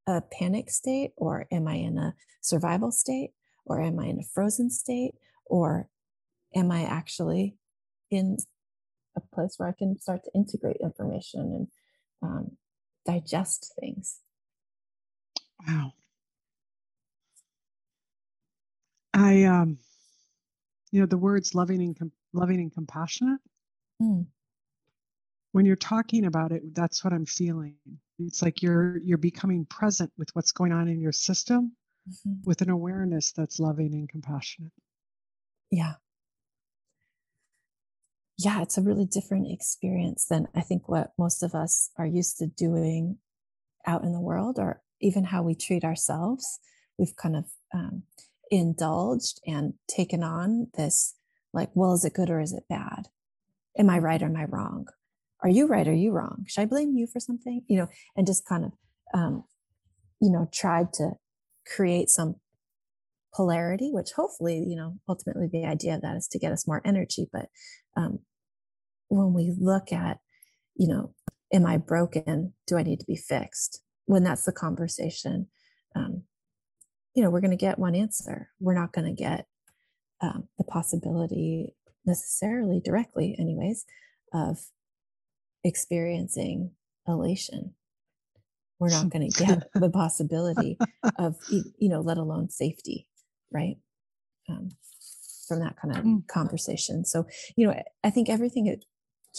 a 0.07 0.21
panic 0.21 0.69
state 0.69 1.11
or 1.15 1.47
am 1.51 1.67
I 1.67 1.75
in 1.75 1.97
a 1.97 2.15
survival 2.41 2.91
state 2.91 3.31
or 3.65 3.81
am 3.81 3.99
I 3.99 4.07
in 4.07 4.19
a 4.19 4.23
frozen 4.33 4.69
state 4.69 5.13
or 5.45 5.87
am 6.55 6.71
I 6.71 6.83
actually 6.83 7.55
in 8.09 8.37
a 9.15 9.21
place 9.33 9.55
where 9.57 9.69
I 9.69 9.73
can 9.77 9.99
start 9.99 10.23
to 10.25 10.31
integrate 10.33 10.77
information 10.81 11.41
and 11.41 11.67
um, 12.21 12.57
digest 13.05 13.73
things? 13.79 14.19
Wow. 15.67 15.93
I, 19.13 19.43
um, 19.43 19.77
you 20.91 21.01
know, 21.01 21.05
the 21.05 21.17
words 21.17 21.53
loving 21.53 21.81
and 21.81 21.97
com- 21.97 22.11
loving 22.33 22.59
and 22.59 22.73
compassionate. 22.73 23.39
Mm. 24.01 24.25
When 25.51 25.65
you're 25.65 25.75
talking 25.75 26.25
about 26.25 26.51
it, 26.51 26.73
that's 26.73 27.03
what 27.03 27.13
I'm 27.13 27.25
feeling. 27.25 27.75
It's 28.27 28.41
like 28.41 28.61
you're 28.61 28.97
you're 28.99 29.17
becoming 29.17 29.65
present 29.65 30.11
with 30.17 30.29
what's 30.33 30.51
going 30.51 30.71
on 30.71 30.87
in 30.87 30.99
your 30.99 31.11
system 31.11 31.73
mm-hmm. 32.09 32.41
with 32.45 32.61
an 32.61 32.69
awareness 32.69 33.31
that's 33.31 33.59
loving 33.59 33.93
and 33.93 34.09
compassionate. 34.09 34.71
Yeah. 35.69 35.93
Yeah, 38.37 38.61
it's 38.61 38.77
a 38.77 38.81
really 38.81 39.05
different 39.05 39.51
experience 39.51 40.25
than 40.25 40.47
I 40.55 40.61
think 40.61 40.89
what 40.89 41.11
most 41.17 41.43
of 41.43 41.53
us 41.53 41.91
are 41.97 42.07
used 42.07 42.37
to 42.37 42.47
doing 42.47 43.17
out 43.85 44.03
in 44.03 44.13
the 44.13 44.19
world 44.19 44.57
or 44.57 44.81
even 44.99 45.25
how 45.25 45.43
we 45.43 45.53
treat 45.53 45.83
ourselves. 45.83 46.59
We've 46.97 47.15
kind 47.15 47.35
of 47.35 47.45
um, 47.73 48.03
indulged 48.49 49.41
and 49.45 49.73
taken 49.87 50.23
on 50.23 50.67
this 50.75 51.15
like, 51.53 51.69
well, 51.73 51.93
is 51.93 52.05
it 52.05 52.13
good 52.13 52.29
or 52.29 52.39
is 52.39 52.53
it 52.53 52.63
bad? 52.69 53.07
Am 53.77 53.89
I 53.89 53.99
right 53.99 54.21
or 54.21 54.25
am 54.25 54.35
I 54.35 54.45
wrong? 54.45 54.87
Are 55.43 55.49
you 55.49 55.67
right? 55.67 55.87
Are 55.87 55.93
you 55.93 56.11
wrong? 56.11 56.45
Should 56.47 56.61
i 56.61 56.65
blame 56.65 56.95
you 56.95 57.07
for 57.07 57.19
something? 57.19 57.63
You 57.67 57.77
know 57.79 57.87
and 58.15 58.27
just 58.27 58.45
kind 58.45 58.65
of 58.65 58.71
um, 59.13 59.43
you 60.21 60.31
know 60.31 60.49
tried 60.53 60.93
to 60.93 61.11
create 61.75 62.09
some 62.09 62.35
polarity 63.33 63.91
which 63.91 64.11
hopefully 64.15 64.63
you 64.67 64.75
know 64.75 64.97
ultimately 65.07 65.47
the 65.51 65.65
idea 65.65 65.95
of 65.95 66.01
that 66.01 66.17
is 66.17 66.27
to 66.27 66.39
get 66.39 66.51
us 66.51 66.67
more 66.67 66.81
energy 66.83 67.27
but 67.31 67.45
um, 67.95 68.19
when 69.07 69.33
we 69.33 69.53
look 69.57 69.93
at 69.93 70.19
you 70.75 70.87
know 70.87 71.13
am 71.53 71.65
i 71.65 71.77
broken? 71.77 72.53
Do 72.67 72.77
i 72.77 72.83
need 72.83 72.99
to 72.99 73.05
be 73.05 73.15
fixed? 73.15 73.81
When 74.05 74.23
that's 74.23 74.43
the 74.43 74.51
conversation 74.51 75.47
um, 75.95 76.23
you 77.13 77.23
know 77.23 77.29
we're 77.29 77.41
going 77.41 77.51
to 77.51 77.57
get 77.57 77.79
one 77.79 77.95
answer. 77.95 78.49
We're 78.59 78.79
not 78.79 78.93
going 78.93 79.07
to 79.13 79.23
get 79.23 79.45
um, 80.21 80.47
the 80.57 80.63
possibility 80.63 81.75
necessarily 82.05 82.79
directly 82.83 83.35
anyways 83.39 83.85
of 84.33 84.59
experiencing 85.63 86.71
elation. 87.07 87.73
We're 88.79 88.89
not 88.89 89.09
going 89.09 89.29
to 89.31 89.45
get 89.45 89.67
the 89.73 89.89
possibility 89.89 90.77
of 91.17 91.37
you 91.49 91.89
know 91.89 92.01
let 92.01 92.17
alone 92.17 92.49
safety 92.49 93.07
right? 93.53 93.75
Um, 94.49 94.69
from 95.47 95.59
that 95.59 95.75
kind 95.75 95.95
of 95.95 96.03
mm. 96.03 96.27
conversation. 96.27 97.03
So 97.03 97.25
you 97.55 97.67
know 97.67 97.75
i 98.03 98.09
think 98.09 98.29
everything 98.29 98.67
it 98.67 98.85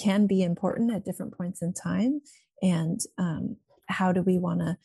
can 0.01 0.27
be 0.27 0.43
important 0.43 0.93
at 0.93 1.05
different 1.05 1.37
points 1.37 1.63
in 1.63 1.73
time 1.73 2.21
and 2.63 3.01
um, 3.19 3.57
how 3.89 4.13
do 4.13 4.23
we 4.23 4.39
want 4.39 4.61
to 4.61 4.77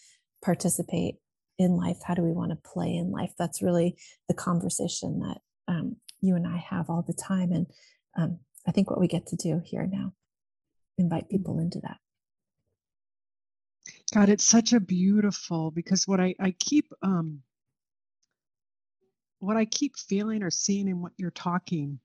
participate 0.44 1.15
in 1.58 1.77
life? 1.77 1.98
How 2.06 2.13
do 2.13 2.22
we 2.22 2.32
want 2.32 2.51
to 2.51 2.70
play 2.70 2.94
in 2.94 3.12
life? 3.12 3.32
That's 3.38 3.62
really 3.62 3.96
the 4.27 4.34
conversation 4.34 5.20
that 5.20 5.38
um, 5.67 5.98
you 6.22 6.36
and 6.36 6.48
i 6.48 6.58
have 6.58 6.89
all 6.89 7.03
the 7.06 7.13
time 7.13 7.51
and 7.51 7.67
um, 8.17 8.39
i 8.67 8.72
think 8.72 8.89
what 8.89 9.00
we 9.00 9.08
get 9.08 9.27
to 9.27 9.36
do 9.36 9.62
here 9.63 9.88
now 9.91 10.13
invite 10.98 11.30
people 11.30 11.60
into 11.60 11.80
that. 11.82 11.98
God, 14.13 14.30
it's 14.30 14.48
such 14.48 14.74
a 14.74 14.80
beautiful 14.80 15.72
because 15.72 16.08
what 16.08 16.20
I, 16.20 16.36
I 16.39 16.51
keep 16.51 16.92
um 17.01 17.42
what 19.39 19.58
I 19.58 19.66
keep 19.66 19.98
feeling 19.98 20.44
or 20.44 20.50
seeing 20.50 20.88
in 20.88 21.01
what 21.01 21.12
you're 21.18 21.30
talking 21.32 22.00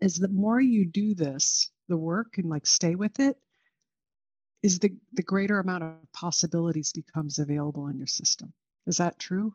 is 0.00 0.16
the 0.16 0.28
more 0.28 0.60
you 0.60 0.86
do 0.86 1.14
this, 1.14 1.70
the 1.88 1.96
work 1.96 2.38
and 2.38 2.48
like 2.48 2.66
stay 2.66 2.94
with 2.94 3.18
it, 3.20 3.36
is 4.62 4.78
the 4.78 4.94
the 5.14 5.22
greater 5.22 5.58
amount 5.58 5.84
of 5.84 5.94
possibilities 6.12 6.92
becomes 6.92 7.38
available 7.38 7.88
in 7.88 7.98
your 7.98 8.06
system. 8.06 8.52
Is 8.86 8.98
that 8.98 9.18
true? 9.18 9.54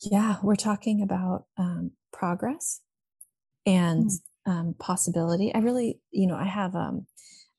Yeah, 0.00 0.36
we're 0.42 0.56
talking 0.56 1.02
about 1.02 1.46
um, 1.56 1.92
progress 2.12 2.80
and 3.66 4.06
mm 4.06 4.18
um, 4.46 4.74
possibility. 4.78 5.52
I 5.54 5.58
really, 5.58 6.00
you 6.10 6.26
know, 6.26 6.36
I 6.36 6.44
have, 6.44 6.74
um, 6.74 7.06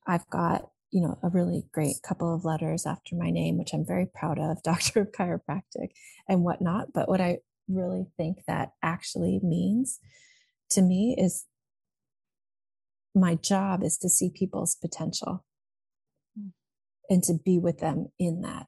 I've 0.07 0.27
got, 0.29 0.69
you 0.91 1.01
know, 1.01 1.17
a 1.23 1.29
really 1.29 1.63
great 1.73 1.95
couple 2.07 2.33
of 2.33 2.45
letters 2.45 2.85
after 2.85 3.15
my 3.15 3.31
name, 3.31 3.57
which 3.57 3.73
I'm 3.73 3.85
very 3.85 4.05
proud 4.05 4.39
of, 4.39 4.61
Doctor 4.63 5.01
of 5.01 5.11
Chiropractic 5.11 5.89
and 6.27 6.43
whatnot. 6.43 6.93
But 6.93 7.09
what 7.09 7.21
I 7.21 7.39
really 7.67 8.05
think 8.17 8.37
that 8.47 8.71
actually 8.83 9.39
means 9.41 9.99
to 10.71 10.81
me 10.81 11.15
is 11.17 11.45
my 13.13 13.35
job 13.35 13.83
is 13.83 13.97
to 13.99 14.09
see 14.09 14.29
people's 14.29 14.75
potential 14.75 15.45
mm. 16.39 16.51
and 17.09 17.23
to 17.23 17.33
be 17.45 17.57
with 17.57 17.79
them 17.79 18.07
in 18.19 18.41
that. 18.41 18.67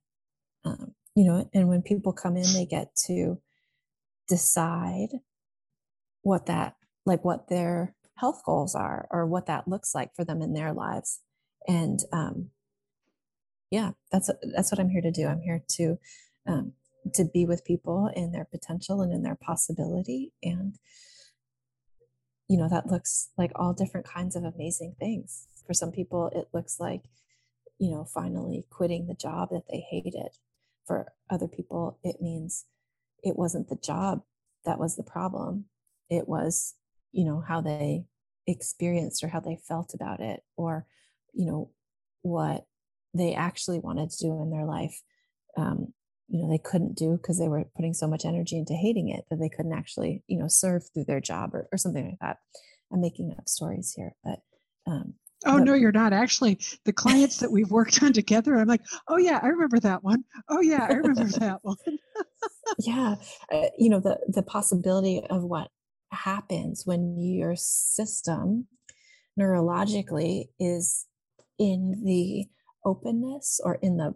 Um, 0.64 0.94
you 1.16 1.26
know, 1.26 1.50
and 1.54 1.68
when 1.68 1.82
people 1.82 2.14
come 2.14 2.38
in, 2.38 2.54
they 2.54 2.66
get 2.66 2.96
to 3.08 3.42
decide 4.28 5.10
what 6.22 6.46
that, 6.46 6.76
like 7.06 7.26
what 7.26 7.50
their 7.50 7.96
health 8.18 8.42
goals 8.46 8.76
are 8.76 9.08
or 9.12 9.26
what 9.26 9.46
that 9.48 9.68
looks 9.68 9.96
like 9.96 10.16
for 10.16 10.26
them 10.26 10.42
in 10.42 10.54
their 10.54 10.74
lives. 10.74 11.22
And 11.68 12.00
um, 12.12 12.52
yeah 13.72 13.92
that's 14.12 14.30
that's 14.56 14.72
what 14.72 14.80
i'm 14.80 14.90
here 14.90 15.02
to 15.02 15.12
do. 15.12 15.28
I'm 15.28 15.42
here 15.42 15.62
to 15.72 15.98
um, 16.48 16.74
to 17.14 17.26
be 17.26 17.46
with 17.46 17.66
people 17.66 18.10
in 18.16 18.32
their 18.32 18.46
potential 18.46 19.02
and 19.02 19.12
in 19.14 19.24
their 19.24 19.36
possibility. 19.36 20.34
And 20.44 20.76
you 22.48 22.58
know 22.58 22.70
that 22.70 22.88
looks 22.88 23.30
like 23.38 23.52
all 23.56 23.74
different 23.74 24.08
kinds 24.08 24.36
of 24.36 24.44
amazing 24.44 24.96
things. 25.00 25.48
For 25.66 25.74
some 25.74 25.92
people 25.92 26.32
it 26.34 26.48
looks 26.54 26.80
like 26.80 27.04
you 27.78 27.92
know 27.92 28.06
finally 28.06 28.66
quitting 28.70 29.08
the 29.08 29.14
job 29.14 29.50
that 29.52 29.64
they 29.70 29.86
hated. 29.90 30.38
For 30.86 31.14
other 31.30 31.48
people 31.48 32.00
it 32.04 32.22
means 32.22 32.66
it 33.24 33.36
wasn't 33.36 33.70
the 33.70 33.76
job 33.76 34.22
that 34.66 34.80
was 34.80 34.96
the 34.96 35.04
problem. 35.04 35.66
It 36.10 36.28
was 36.28 36.76
you 37.18 37.26
know 37.26 37.44
how 37.46 37.60
they 37.60 38.06
experienced 38.46 39.24
or 39.24 39.28
how 39.28 39.42
they 39.42 39.58
felt 39.68 39.94
about 39.94 40.22
it 40.22 40.42
or 40.56 40.86
you 41.34 41.46
know 41.46 41.70
what 42.22 42.66
they 43.14 43.34
actually 43.34 43.80
wanted 43.80 44.10
to 44.10 44.24
do 44.24 44.42
in 44.42 44.52
their 44.52 44.66
life 44.66 45.02
um, 45.58 45.94
you 46.30 46.42
know 46.42 46.50
they 46.50 46.60
couldn't 46.60 46.96
do 46.96 47.18
because 47.18 47.40
they 47.40 47.50
were 47.50 47.66
putting 47.76 47.94
so 47.94 48.08
much 48.08 48.24
energy 48.24 48.58
into 48.58 48.74
hating 48.74 49.10
it 49.10 49.26
that 49.30 49.38
they 49.38 49.50
couldn't 49.50 49.74
actually 49.74 50.24
you 50.28 50.38
know 50.38 50.48
serve 50.48 50.84
through 50.94 51.06
their 51.06 51.20
job 51.20 51.54
or, 51.54 51.68
or 51.72 51.78
something 51.78 52.06
like 52.06 52.20
that 52.22 52.38
i'm 52.94 53.02
making 53.02 53.34
up 53.38 53.50
stories 53.50 53.94
here 53.96 54.14
but 54.24 54.40
um 54.86 55.14
Oh 55.46 55.60
no, 55.60 55.76
you're 55.76 55.92
not. 55.92 56.14
Actually, 56.14 56.60
the 56.86 56.92
clients 56.92 57.38
that 57.38 57.52
we've 57.52 57.70
worked 57.70 58.02
on 58.02 58.12
together, 58.12 58.56
I'm 58.56 58.68
like, 58.68 58.82
oh 59.08 59.18
yeah, 59.18 59.40
I 59.44 59.50
remember 59.50 59.80
that 59.82 60.04
one. 60.04 60.24
Oh 60.50 60.62
yeah, 60.62 60.88
I 60.90 60.94
remember 60.94 61.26
that 61.40 61.60
one. 61.62 61.78
yeah, 62.80 63.16
uh, 63.52 63.68
you 63.78 63.92
know 63.92 64.00
the 64.00 64.18
the 64.28 64.42
possibility 64.42 65.22
of 65.30 65.44
what 65.44 65.70
happens 66.12 66.84
when 66.86 67.18
your 67.18 67.56
system 67.56 68.68
neurologically 69.40 70.46
is 70.60 71.06
in 71.60 72.04
the 72.06 72.46
openness 72.86 73.60
or 73.64 73.76
in 73.82 73.98
the 73.98 74.16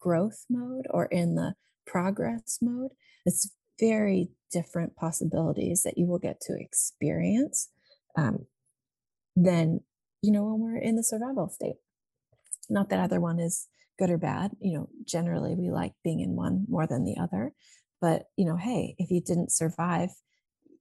growth 0.00 0.44
mode 0.48 0.86
or 0.90 1.06
in 1.06 1.34
the 1.34 1.54
progress 1.86 2.58
mode. 2.60 2.90
It's 3.26 3.50
very 3.80 4.30
different 4.52 4.96
possibilities 4.96 5.82
that 5.82 5.98
you 5.98 6.06
will 6.06 6.18
get 6.18 6.40
to 6.42 6.56
experience 6.58 7.68
um, 8.16 8.46
than, 9.36 9.80
you 10.22 10.32
know, 10.32 10.44
when 10.44 10.60
we're 10.60 10.78
in 10.78 10.96
the 10.96 11.02
survival 11.02 11.48
state. 11.48 11.76
Not 12.68 12.90
that 12.90 13.00
either 13.00 13.20
one 13.20 13.40
is 13.40 13.66
good 13.98 14.10
or 14.10 14.18
bad. 14.18 14.52
You 14.60 14.78
know, 14.78 14.88
generally 15.04 15.54
we 15.54 15.70
like 15.70 15.92
being 16.04 16.20
in 16.20 16.36
one 16.36 16.64
more 16.68 16.86
than 16.86 17.04
the 17.04 17.16
other. 17.20 17.52
But, 18.00 18.24
you 18.36 18.44
know, 18.44 18.56
hey, 18.56 18.94
if 18.98 19.10
you 19.10 19.20
didn't 19.20 19.52
survive, 19.52 20.10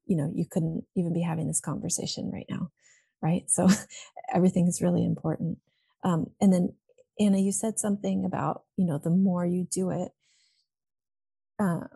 you 0.07 0.17
know, 0.17 0.31
you 0.33 0.45
couldn't 0.49 0.85
even 0.95 1.13
be 1.13 1.21
having 1.21 1.47
this 1.47 1.61
conversation 1.61 2.31
right 2.31 2.45
now. 2.49 2.71
Right. 3.21 3.49
So 3.49 3.67
everything 4.33 4.67
is 4.67 4.81
really 4.81 5.05
important. 5.05 5.59
Um, 6.03 6.27
and 6.39 6.53
then 6.53 6.73
Anna, 7.19 7.39
you 7.39 7.51
said 7.51 7.79
something 7.79 8.25
about, 8.25 8.63
you 8.77 8.85
know, 8.85 8.99
the 9.03 9.09
more 9.09 9.45
you 9.45 9.67
do 9.69 9.89
it. 9.89 10.11
Uh, 11.59 11.87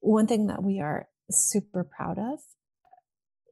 one 0.00 0.26
thing 0.26 0.46
that 0.46 0.62
we 0.62 0.80
are 0.80 1.08
super 1.30 1.84
proud 1.84 2.18
of 2.18 2.40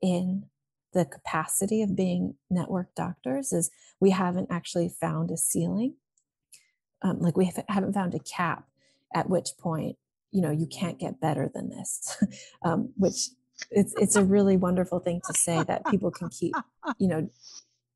in 0.03 0.47
the 0.95 1.05
capacity 1.05 1.83
of 1.83 1.95
being 1.95 2.35
network 2.51 2.95
doctors 2.95 3.53
is 3.53 3.71
we 4.01 4.11
haven't 4.11 4.49
actually 4.51 4.89
found 4.89 5.31
a 5.31 5.37
ceiling. 5.37 5.97
Um, 7.03 7.21
like 7.21 7.37
we 7.37 7.53
haven't 7.69 7.93
found 7.93 8.15
a 8.15 8.19
cap 8.19 8.65
at 9.15 9.29
which 9.29 9.51
point, 9.61 9.97
you 10.33 10.41
know, 10.41 10.51
you 10.51 10.67
can't 10.67 10.99
get 10.99 11.21
better 11.21 11.51
than 11.53 11.71
this, 11.71 12.17
um, 12.65 12.93
which 12.97 13.29
it's, 13.71 13.95
it's 13.97 14.17
a 14.17 14.25
really 14.25 14.57
wonderful 14.57 15.01
thing 15.01 15.21
to 15.27 15.35
say 15.35 15.63
that 15.65 15.87
people 15.87 16.11
can 16.11 16.29
keep, 16.29 16.55
you 16.99 17.09
know, 17.09 17.29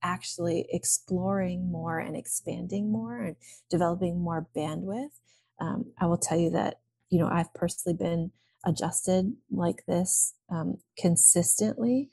actually 0.02 0.66
exploring 0.70 1.70
more 1.70 1.98
and 1.98 2.16
expanding 2.16 2.90
more 2.90 3.18
and 3.18 3.36
developing 3.70 4.20
more 4.20 4.46
bandwidth. 4.56 5.20
Um, 5.60 5.92
I 5.98 6.06
will 6.06 6.18
tell 6.18 6.38
you 6.38 6.50
that, 6.50 6.80
you 7.10 7.18
know, 7.18 7.28
I've 7.28 7.52
personally 7.54 7.96
been 7.96 8.32
adjusted 8.64 9.32
like 9.50 9.84
this 9.86 10.34
um, 10.50 10.78
consistently, 10.98 12.10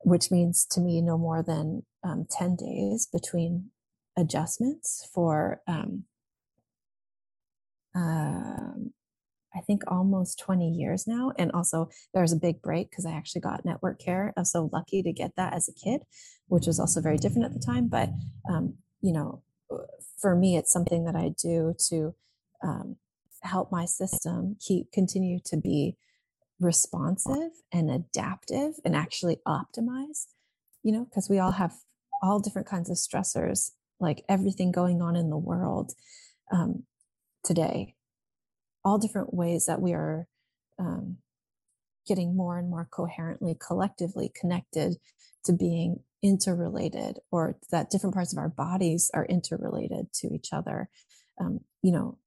which 0.00 0.30
means 0.30 0.64
to 0.72 0.80
me 0.80 1.00
no 1.00 1.16
more 1.16 1.42
than 1.42 1.84
um, 2.02 2.26
10 2.30 2.56
days 2.56 3.06
between 3.12 3.70
adjustments 4.16 5.08
for 5.14 5.60
um, 5.66 6.04
um 7.94 8.92
I 9.54 9.60
think 9.60 9.82
almost 9.88 10.38
20 10.38 10.68
years 10.68 11.06
now. 11.06 11.32
And 11.38 11.50
also, 11.52 11.90
there 12.12 12.22
was 12.22 12.32
a 12.32 12.36
big 12.36 12.62
break 12.62 12.90
because 12.90 13.06
I 13.06 13.12
actually 13.12 13.40
got 13.40 13.64
network 13.64 13.98
care. 13.98 14.32
I 14.36 14.40
was 14.40 14.52
so 14.52 14.70
lucky 14.72 15.02
to 15.02 15.12
get 15.12 15.34
that 15.36 15.54
as 15.54 15.68
a 15.68 15.72
kid, 15.72 16.02
which 16.46 16.66
was 16.66 16.78
also 16.78 17.00
very 17.00 17.16
different 17.16 17.46
at 17.46 17.52
the 17.52 17.64
time. 17.64 17.88
But, 17.88 18.10
um, 18.48 18.74
you 19.00 19.12
know, 19.12 19.42
uh, 19.72 19.78
for 20.20 20.36
me, 20.36 20.56
it's 20.56 20.72
something 20.72 21.04
that 21.04 21.16
I 21.16 21.32
do 21.42 21.74
to 21.88 22.14
um, 22.62 22.96
help 23.42 23.72
my 23.72 23.86
system 23.86 24.56
keep 24.60 24.92
continue 24.92 25.40
to 25.46 25.56
be 25.56 25.96
responsive 26.60 27.52
and 27.72 27.90
adaptive 27.90 28.74
and 28.84 28.94
actually 28.94 29.38
optimize, 29.48 30.26
you 30.82 30.92
know, 30.92 31.04
because 31.04 31.28
we 31.28 31.38
all 31.38 31.52
have 31.52 31.74
all 32.22 32.38
different 32.38 32.68
kinds 32.68 32.90
of 32.90 32.96
stressors, 32.96 33.70
like 33.98 34.24
everything 34.28 34.70
going 34.70 35.00
on 35.00 35.16
in 35.16 35.30
the 35.30 35.38
world 35.38 35.92
um, 36.52 36.84
today 37.42 37.94
all 38.84 38.98
different 38.98 39.34
ways 39.34 39.66
that 39.66 39.80
we 39.80 39.92
are 39.92 40.26
um, 40.78 41.16
getting 42.06 42.36
more 42.36 42.58
and 42.58 42.70
more 42.70 42.88
coherently, 42.90 43.56
collectively 43.58 44.32
connected 44.34 44.96
to 45.44 45.52
being 45.52 46.00
interrelated, 46.22 47.18
or 47.30 47.56
that 47.70 47.90
different 47.90 48.14
parts 48.14 48.32
of 48.32 48.38
our 48.38 48.48
bodies 48.48 49.10
are 49.14 49.24
interrelated 49.26 50.12
to 50.12 50.28
each 50.34 50.48
other. 50.52 50.88
Um, 51.40 51.60
you 51.82 51.92
know, 51.92 52.18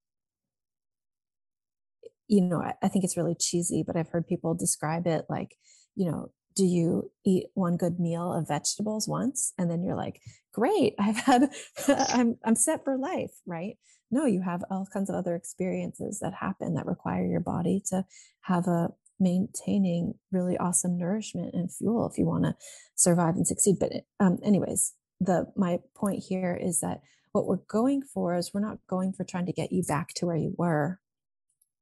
you 2.27 2.41
know, 2.41 2.61
I, 2.61 2.73
I 2.81 2.87
think 2.87 3.03
it's 3.03 3.17
really 3.17 3.35
cheesy, 3.35 3.83
but 3.85 3.95
I've 3.95 4.09
heard 4.09 4.27
people 4.27 4.55
describe 4.55 5.05
it 5.05 5.25
like, 5.29 5.55
you 5.95 6.09
know, 6.09 6.31
do 6.55 6.65
you 6.65 7.11
eat 7.25 7.47
one 7.53 7.77
good 7.77 7.99
meal 7.99 8.31
of 8.33 8.47
vegetables 8.47 9.07
once? 9.07 9.53
And 9.57 9.69
then 9.69 9.83
you're 9.83 9.95
like 9.95 10.21
great 10.53 10.93
i've 10.99 11.17
had 11.17 11.49
i'm 12.09 12.37
i'm 12.45 12.55
set 12.55 12.83
for 12.83 12.97
life 12.97 13.31
right? 13.45 13.77
No 14.11 14.25
you 14.25 14.41
have 14.41 14.63
all 14.69 14.87
kinds 14.93 15.09
of 15.09 15.15
other 15.15 15.35
experiences 15.35 16.19
that 16.19 16.33
happen 16.33 16.75
that 16.75 16.85
require 16.85 17.25
your 17.25 17.39
body 17.39 17.81
to 17.89 18.05
have 18.41 18.67
a 18.67 18.89
maintaining 19.19 20.13
really 20.31 20.57
awesome 20.57 20.97
nourishment 20.97 21.53
and 21.53 21.73
fuel 21.73 22.07
if 22.07 22.17
you 22.17 22.25
want 22.25 22.43
to 22.43 22.55
survive 22.95 23.35
and 23.35 23.47
succeed. 23.47 23.77
But 23.79 23.91
um, 24.19 24.37
anyways 24.43 24.93
the 25.19 25.51
my 25.55 25.79
point 25.95 26.23
here 26.27 26.57
is 26.61 26.81
that 26.81 27.01
what 27.31 27.47
we're 27.47 27.57
going 27.67 28.03
for 28.03 28.35
is 28.35 28.51
we're 28.53 28.61
not 28.61 28.77
going 28.87 29.13
for 29.13 29.23
trying 29.23 29.45
to 29.47 29.53
get 29.53 29.71
you 29.71 29.83
back 29.83 30.13
to 30.15 30.25
where 30.27 30.35
you 30.35 30.53
were 30.57 30.99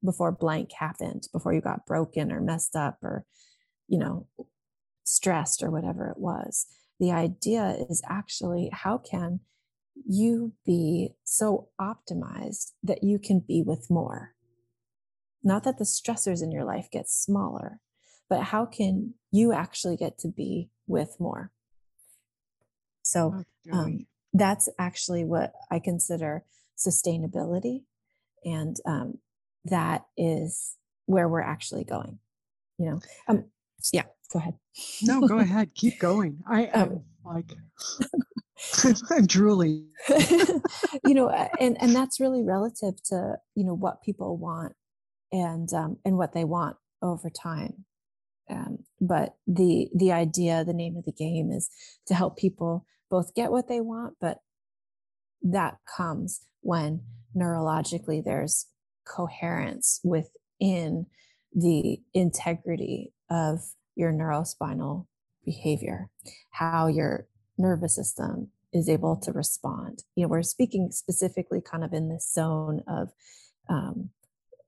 before 0.04 0.32
blank 0.32 0.72
happened 0.72 1.28
before 1.34 1.54
you 1.54 1.62
got 1.62 1.86
broken 1.86 2.32
or 2.32 2.40
messed 2.40 2.76
up 2.76 2.98
or 3.04 3.26
you 3.88 4.00
know 4.00 4.28
stressed 5.04 5.64
or 5.64 5.70
whatever 5.70 6.08
it 6.08 6.18
was. 6.18 6.68
The 7.00 7.12
idea 7.12 7.78
is 7.90 8.02
actually 8.08 8.70
how 8.72 8.98
can 8.98 9.40
you 10.08 10.54
be 10.66 11.16
so 11.24 11.70
optimized 11.80 12.72
that 12.84 13.04
you 13.04 13.20
can 13.20 13.40
be 13.40 13.62
with 13.62 13.90
more? 13.90 14.34
Not 15.44 15.64
that 15.64 15.78
the 15.78 15.84
stressors 15.84 16.44
in 16.44 16.52
your 16.52 16.64
life 16.64 16.90
get 16.92 17.10
smaller, 17.10 17.80
but 18.30 18.44
how 18.44 18.66
can 18.66 19.16
you 19.32 19.52
actually 19.52 19.98
get 19.98 20.18
to 20.20 20.28
be 20.28 20.70
with 20.88 21.20
more? 21.20 21.52
So 23.02 23.44
um, 23.72 24.06
that's 24.34 24.70
actually 24.80 25.26
what 25.26 25.54
I 25.70 25.80
consider 25.80 26.44
sustainability. 26.78 27.84
And 28.46 28.78
um, 28.86 29.18
that 29.66 30.06
is 30.18 30.78
where 31.06 31.28
we're 31.28 31.42
actually 31.42 31.84
going. 31.84 32.20
You 32.78 32.86
know, 32.86 33.00
um, 33.28 33.46
yeah, 33.92 34.06
go 34.32 34.40
ahead. 34.40 34.56
no, 35.02 35.28
go 35.28 35.40
ahead. 35.40 35.74
Keep 35.76 36.00
going. 36.00 36.44
I 36.48 36.66
am 36.74 36.90
um, 36.90 37.04
like, 37.26 37.52
I'm 39.10 39.26
drooling. 39.28 39.88
you 41.06 41.14
know, 41.14 41.30
and 41.60 41.78
and 41.82 41.96
that's 41.96 42.20
really 42.20 42.44
relative 42.44 43.02
to 43.06 43.36
you 43.56 43.66
know 43.66 43.76
what 43.76 44.04
people 44.04 44.38
want 44.38 44.74
and 45.32 45.72
um, 45.74 45.98
and 46.06 46.18
what 46.18 46.34
they 46.34 46.44
want 46.44 46.78
over 47.02 47.30
time. 47.30 47.86
Um, 48.50 48.80
but 49.00 49.36
the 49.48 49.90
the 49.96 50.12
idea, 50.12 50.64
the 50.64 50.74
name 50.74 50.98
of 50.98 51.06
the 51.06 51.12
game, 51.12 51.52
is 51.52 51.70
to 52.08 52.14
help 52.14 52.38
people 52.38 52.86
both 53.10 53.34
get 53.36 53.52
what 53.52 53.68
they 53.68 53.82
want, 53.82 54.16
but 54.22 54.40
that 55.44 55.78
comes 55.98 56.42
when 56.62 57.02
neurologically 57.36 58.24
there's 58.24 58.68
coherence 59.08 60.00
within 60.04 61.08
the 61.54 61.98
integrity 62.14 63.12
of 63.30 63.60
your 64.02 64.12
neurospinal 64.12 65.06
behavior, 65.46 66.10
how 66.50 66.88
your 66.88 67.28
nervous 67.58 67.96
system 67.96 68.50
is 68.74 68.90
able 68.90 69.16
to 69.16 69.32
respond. 69.32 70.04
You 70.16 70.24
know, 70.24 70.30
we're 70.30 70.44
speaking 70.44 70.90
specifically 70.92 71.62
kind 71.62 71.84
of 71.84 71.94
in 71.94 72.10
this 72.10 72.32
zone 72.34 72.82
of, 72.88 73.10
um, 73.70 74.10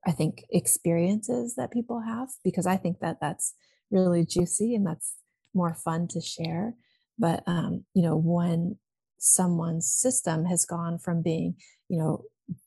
I 0.06 0.12
think, 0.12 0.44
experiences 0.50 1.54
that 1.56 1.72
people 1.72 2.00
have, 2.00 2.28
because 2.42 2.66
I 2.66 2.76
think 2.76 3.00
that 3.00 3.18
that's 3.20 3.54
really 3.90 4.24
juicy 4.24 4.74
and 4.74 4.86
that's 4.86 5.16
more 5.54 5.74
fun 5.74 6.08
to 6.08 6.20
share. 6.20 6.74
But, 7.18 7.42
um, 7.46 7.84
you 7.94 8.02
know, 8.02 8.16
when 8.16 8.78
someone's 9.18 9.90
system 9.90 10.44
has 10.46 10.64
gone 10.66 10.98
from 10.98 11.22
being, 11.22 11.56
you 11.88 11.98
know, 11.98 12.24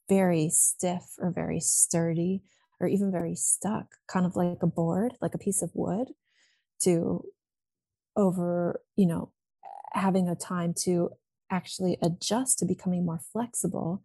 very 0.10 0.49
stiff 0.49 1.03
or 1.19 1.32
very 1.32 1.60
sturdy 1.60 2.41
or 2.80 2.88
even 2.88 3.12
very 3.12 3.36
stuck, 3.36 3.95
kind 4.08 4.25
of 4.25 4.36
like 4.36 4.60
a 4.62 4.67
board, 4.67 5.13
like 5.21 5.36
a 5.36 5.39
piece 5.39 5.62
of 5.62 5.69
wood, 5.73 6.08
to 6.82 7.24
over, 8.16 8.82
you 8.96 9.08
know, 9.08 9.32
having 9.94 10.28
a 10.28 10.36
time 10.36 10.74
to 10.84 11.12
actually 11.50 11.98
adjust 12.02 12.60
to 12.60 12.66
becoming 12.66 13.06
more 13.06 13.20
flexible. 13.32 14.04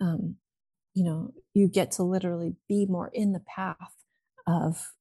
Um, 0.00 0.36
you 0.94 1.04
know, 1.04 1.32
you 1.54 1.68
get 1.68 1.90
to 1.92 2.02
literally 2.02 2.54
be 2.68 2.86
more 2.86 3.10
in 3.12 3.32
the 3.32 3.42
path 3.54 3.94
of 4.46 4.92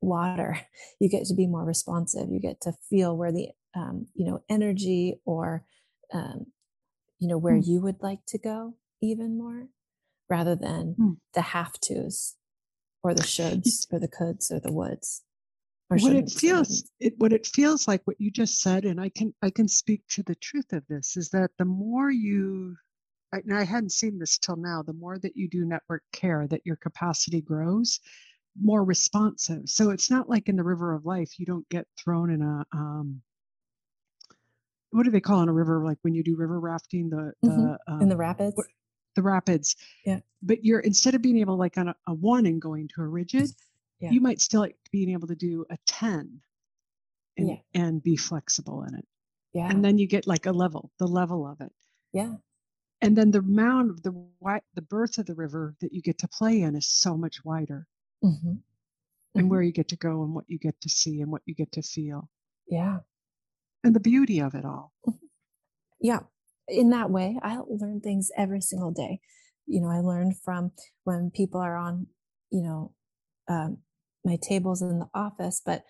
water. 0.00 0.60
You 1.00 1.08
get 1.08 1.24
to 1.26 1.34
be 1.34 1.46
more 1.46 1.64
responsive. 1.64 2.28
You 2.30 2.40
get 2.40 2.60
to 2.62 2.74
feel 2.90 3.16
where 3.16 3.32
the, 3.32 3.48
um, 3.74 4.06
you 4.14 4.26
know, 4.26 4.42
energy 4.50 5.18
or, 5.24 5.64
um, 6.12 6.46
you 7.18 7.26
know, 7.26 7.38
where 7.38 7.54
mm. 7.54 7.66
you 7.66 7.80
would 7.80 8.02
like 8.02 8.20
to 8.28 8.38
go 8.38 8.74
even 9.00 9.38
more 9.38 9.68
rather 10.28 10.54
than 10.54 10.94
Hmm. 10.96 11.12
the 11.34 11.40
have 11.40 11.80
tos 11.80 12.36
or 13.02 13.14
the 13.14 13.22
shoulds 13.22 13.86
or 13.92 13.98
the 13.98 14.08
coulds 14.08 14.50
or 14.50 14.60
the 14.60 14.72
woulds. 14.72 15.22
What 15.90 16.12
it 16.14 16.30
feels 16.30 16.84
it 17.00 17.14
what 17.18 17.32
it 17.32 17.46
feels 17.46 17.88
like 17.88 18.02
what 18.04 18.20
you 18.20 18.30
just 18.30 18.60
said 18.60 18.84
and 18.84 19.00
i 19.00 19.08
can 19.08 19.34
i 19.42 19.50
can 19.50 19.66
speak 19.66 20.02
to 20.10 20.22
the 20.22 20.36
truth 20.36 20.72
of 20.72 20.86
this 20.86 21.16
is 21.16 21.30
that 21.30 21.50
the 21.58 21.64
more 21.64 22.10
you 22.12 22.76
I, 23.32 23.38
and 23.38 23.54
I 23.56 23.64
hadn't 23.64 23.90
seen 23.92 24.18
this 24.18 24.38
till 24.38 24.54
now 24.56 24.82
the 24.82 24.92
more 24.92 25.18
that 25.18 25.36
you 25.36 25.48
do 25.48 25.64
network 25.64 26.02
care 26.12 26.46
that 26.46 26.64
your 26.64 26.76
capacity 26.76 27.40
grows 27.40 27.98
more 28.60 28.84
responsive 28.84 29.62
so 29.68 29.90
it's 29.90 30.10
not 30.10 30.28
like 30.28 30.48
in 30.48 30.54
the 30.56 30.62
river 30.62 30.94
of 30.94 31.06
life 31.06 31.40
you 31.40 31.46
don't 31.46 31.68
get 31.70 31.86
thrown 31.98 32.30
in 32.30 32.42
a 32.42 32.64
um 32.72 33.20
what 34.90 35.02
do 35.02 35.10
they 35.10 35.20
call 35.20 35.42
in 35.42 35.48
a 35.48 35.52
river 35.52 35.84
like 35.84 35.98
when 36.02 36.14
you 36.14 36.22
do 36.22 36.36
river 36.36 36.60
rafting 36.60 37.10
the 37.10 37.32
the 37.42 37.48
Mhm. 37.48 37.78
um, 37.88 38.02
in 38.02 38.08
the 38.08 38.16
rapids. 38.16 38.60
the 39.16 39.22
rapids 39.22 39.74
Yeah. 40.06 40.20
but 40.42 40.64
you're 40.64 40.80
instead 40.80 41.16
of 41.16 41.22
being 41.22 41.38
able 41.38 41.56
like 41.56 41.76
on 41.78 41.88
a, 41.88 41.96
a 42.06 42.14
one 42.14 42.46
and 42.46 42.60
going 42.62 42.86
to 42.94 43.02
a 43.02 43.08
rigid 43.08 43.50
Yeah. 44.00 44.10
you 44.10 44.20
might 44.20 44.40
still 44.40 44.60
like 44.62 44.76
being 44.90 45.10
able 45.10 45.28
to 45.28 45.34
do 45.36 45.64
a 45.70 45.76
10 45.86 46.40
and, 47.36 47.48
Yeah. 47.48 47.56
and 47.74 48.02
be 48.02 48.16
flexible 48.16 48.82
in 48.84 48.94
it 48.94 49.06
Yeah. 49.52 49.68
and 49.70 49.84
then 49.84 49.98
you 49.98 50.06
get 50.06 50.26
like 50.26 50.46
a 50.46 50.52
level 50.52 50.90
the 50.98 51.06
level 51.06 51.46
of 51.46 51.60
it 51.60 51.72
yeah. 52.12 52.34
and 53.02 53.16
then 53.16 53.30
the 53.30 53.38
amount 53.40 53.90
of 53.90 54.02
the 54.02 54.12
wi- 54.40 54.62
the 54.74 54.82
birth 54.82 55.18
of 55.18 55.26
the 55.26 55.34
river 55.34 55.74
that 55.80 55.92
you 55.92 56.02
get 56.02 56.18
to 56.18 56.28
play 56.28 56.62
in 56.62 56.74
is 56.76 56.88
so 56.88 57.16
much 57.16 57.44
wider 57.44 57.86
hmm 58.22 58.54
and 59.36 59.46
Mhm. 59.46 59.48
where 59.50 59.62
you 59.62 59.70
get 59.72 59.88
to 59.88 59.96
go 59.96 60.24
and 60.24 60.34
what 60.34 60.44
you 60.48 60.58
get 60.58 60.80
to 60.80 60.88
see 60.88 61.20
and 61.20 61.30
what 61.30 61.42
you 61.46 61.54
get 61.54 61.70
to 61.72 61.82
feel 61.82 62.28
Yeah. 62.68 63.00
and 63.84 63.94
the 63.94 64.00
beauty 64.00 64.40
of 64.40 64.54
it 64.54 64.64
all 64.64 64.92
yeah 66.00 66.20
in 66.68 66.90
that 66.90 67.10
way 67.10 67.38
i 67.42 67.58
learn 67.68 68.00
things 68.00 68.30
every 68.36 68.60
single 68.60 68.90
day 68.90 69.20
you 69.66 69.80
know 69.80 69.88
i 69.90 70.00
learned 70.00 70.36
from 70.42 70.72
when 71.04 71.30
people 71.30 71.60
are 71.60 71.76
on 71.76 72.06
you 72.50 72.62
know 72.62 72.94
um, 73.48 73.78
my 74.24 74.38
tables 74.42 74.82
in 74.82 75.00
the 75.00 75.08
office 75.14 75.62
but 75.64 75.84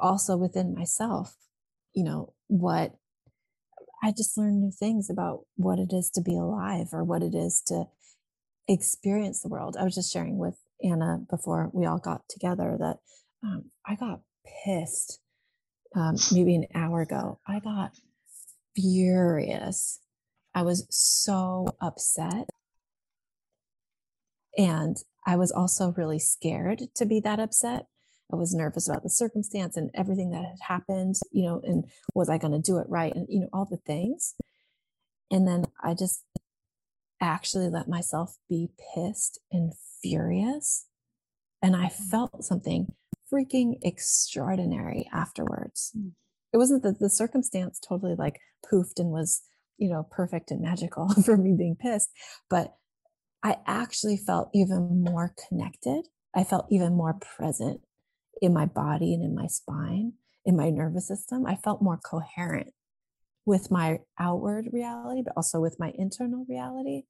also 0.00 0.36
within 0.36 0.74
myself 0.74 1.36
you 1.94 2.04
know 2.04 2.34
what 2.48 2.94
i 4.04 4.12
just 4.16 4.38
learned 4.38 4.60
new 4.60 4.72
things 4.72 5.10
about 5.10 5.40
what 5.56 5.78
it 5.78 5.92
is 5.92 6.10
to 6.10 6.22
be 6.22 6.36
alive 6.36 6.88
or 6.92 7.04
what 7.04 7.22
it 7.22 7.34
is 7.34 7.62
to 7.66 7.84
experience 8.68 9.42
the 9.42 9.48
world 9.50 9.76
i 9.80 9.84
was 9.84 9.94
just 9.94 10.12
sharing 10.12 10.38
with 10.38 10.58
anna 10.84 11.18
before 11.30 11.70
we 11.74 11.86
all 11.86 11.98
got 11.98 12.22
together 12.30 12.76
that 12.80 12.98
um, 13.44 13.64
i 13.86 13.94
got 13.96 14.20
pissed 14.64 15.20
um, 15.96 16.16
maybe 16.32 16.54
an 16.56 16.66
hour 16.74 17.02
ago 17.02 17.40
i 17.48 17.60
got 17.60 17.92
furious. 18.76 20.00
I 20.54 20.64
was 20.64 20.86
so 20.90 21.68
upset. 21.82 22.49
And 24.60 24.98
I 25.26 25.36
was 25.36 25.50
also 25.50 25.94
really 25.96 26.18
scared 26.18 26.82
to 26.96 27.06
be 27.06 27.18
that 27.20 27.40
upset. 27.40 27.86
I 28.30 28.36
was 28.36 28.54
nervous 28.54 28.90
about 28.90 29.02
the 29.02 29.08
circumstance 29.08 29.74
and 29.74 29.90
everything 29.94 30.32
that 30.32 30.44
had 30.44 30.58
happened, 30.60 31.14
you 31.32 31.44
know, 31.44 31.62
and 31.64 31.86
was 32.14 32.28
I 32.28 32.36
going 32.36 32.52
to 32.52 32.58
do 32.58 32.76
it 32.76 32.86
right? 32.86 33.14
And, 33.14 33.26
you 33.30 33.40
know, 33.40 33.48
all 33.54 33.64
the 33.64 33.78
things. 33.78 34.34
And 35.30 35.48
then 35.48 35.64
I 35.82 35.94
just 35.94 36.26
actually 37.22 37.70
let 37.70 37.88
myself 37.88 38.36
be 38.50 38.68
pissed 38.94 39.40
and 39.50 39.72
furious. 40.02 40.86
And 41.62 41.74
I 41.74 41.88
felt 41.88 42.44
something 42.44 42.92
freaking 43.32 43.78
extraordinary 43.80 45.08
afterwards. 45.10 45.92
Mm. 45.96 46.12
It 46.52 46.58
wasn't 46.58 46.82
that 46.82 46.98
the 46.98 47.08
circumstance 47.08 47.80
totally 47.80 48.14
like 48.14 48.40
poofed 48.70 48.98
and 48.98 49.08
was, 49.08 49.40
you 49.78 49.88
know, 49.88 50.06
perfect 50.10 50.50
and 50.50 50.60
magical 50.60 51.08
for 51.24 51.38
me 51.38 51.54
being 51.56 51.76
pissed, 51.76 52.10
but 52.50 52.74
I 53.42 53.56
actually 53.66 54.16
felt 54.16 54.50
even 54.54 55.02
more 55.02 55.34
connected. 55.48 56.06
I 56.34 56.44
felt 56.44 56.66
even 56.70 56.94
more 56.94 57.14
present 57.14 57.80
in 58.40 58.52
my 58.52 58.66
body 58.66 59.14
and 59.14 59.22
in 59.22 59.34
my 59.34 59.46
spine, 59.46 60.14
in 60.44 60.56
my 60.56 60.70
nervous 60.70 61.08
system. 61.08 61.46
I 61.46 61.56
felt 61.56 61.82
more 61.82 61.98
coherent 61.98 62.72
with 63.46 63.70
my 63.70 64.00
outward 64.18 64.68
reality, 64.72 65.22
but 65.22 65.32
also 65.36 65.60
with 65.60 65.76
my 65.78 65.92
internal 65.96 66.44
reality. 66.48 67.02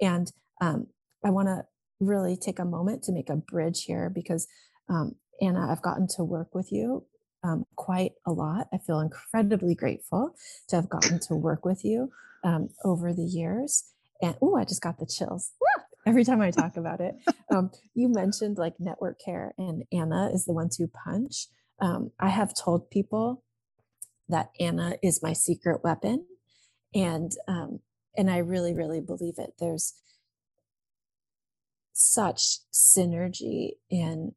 And 0.00 0.30
um, 0.60 0.86
I 1.24 1.30
want 1.30 1.48
to 1.48 1.64
really 2.00 2.36
take 2.36 2.58
a 2.58 2.64
moment 2.64 3.02
to 3.04 3.12
make 3.12 3.30
a 3.30 3.36
bridge 3.36 3.84
here 3.84 4.10
because, 4.10 4.46
um, 4.88 5.16
Anna, 5.40 5.70
I've 5.70 5.82
gotten 5.82 6.06
to 6.16 6.24
work 6.24 6.54
with 6.54 6.70
you 6.70 7.06
um, 7.42 7.64
quite 7.76 8.12
a 8.26 8.32
lot. 8.32 8.68
I 8.72 8.78
feel 8.78 9.00
incredibly 9.00 9.74
grateful 9.74 10.34
to 10.68 10.76
have 10.76 10.88
gotten 10.88 11.18
to 11.20 11.34
work 11.34 11.64
with 11.64 11.84
you 11.84 12.10
um, 12.44 12.68
over 12.84 13.12
the 13.12 13.24
years. 13.24 13.84
And 14.22 14.36
oh, 14.42 14.56
I 14.56 14.64
just 14.64 14.82
got 14.82 14.98
the 14.98 15.06
chills 15.06 15.52
every 16.06 16.24
time 16.24 16.40
I 16.40 16.50
talk 16.50 16.76
about 16.76 17.00
it. 17.00 17.14
Um, 17.52 17.70
you 17.94 18.08
mentioned 18.08 18.58
like 18.58 18.74
network 18.78 19.20
care, 19.24 19.54
and 19.58 19.82
Anna 19.92 20.30
is 20.32 20.44
the 20.44 20.52
one 20.52 20.68
to 20.74 20.86
punch. 21.04 21.48
Um, 21.80 22.12
I 22.20 22.28
have 22.28 22.54
told 22.54 22.88
people 22.88 23.42
that 24.28 24.50
Anna 24.60 24.94
is 25.02 25.20
my 25.20 25.32
secret 25.32 25.82
weapon, 25.82 26.26
and 26.94 27.32
um, 27.48 27.80
and 28.16 28.30
I 28.30 28.38
really, 28.38 28.72
really 28.72 29.00
believe 29.00 29.34
it. 29.38 29.54
There's 29.58 29.94
such 31.92 32.58
synergy 32.72 33.72
in 33.90 34.32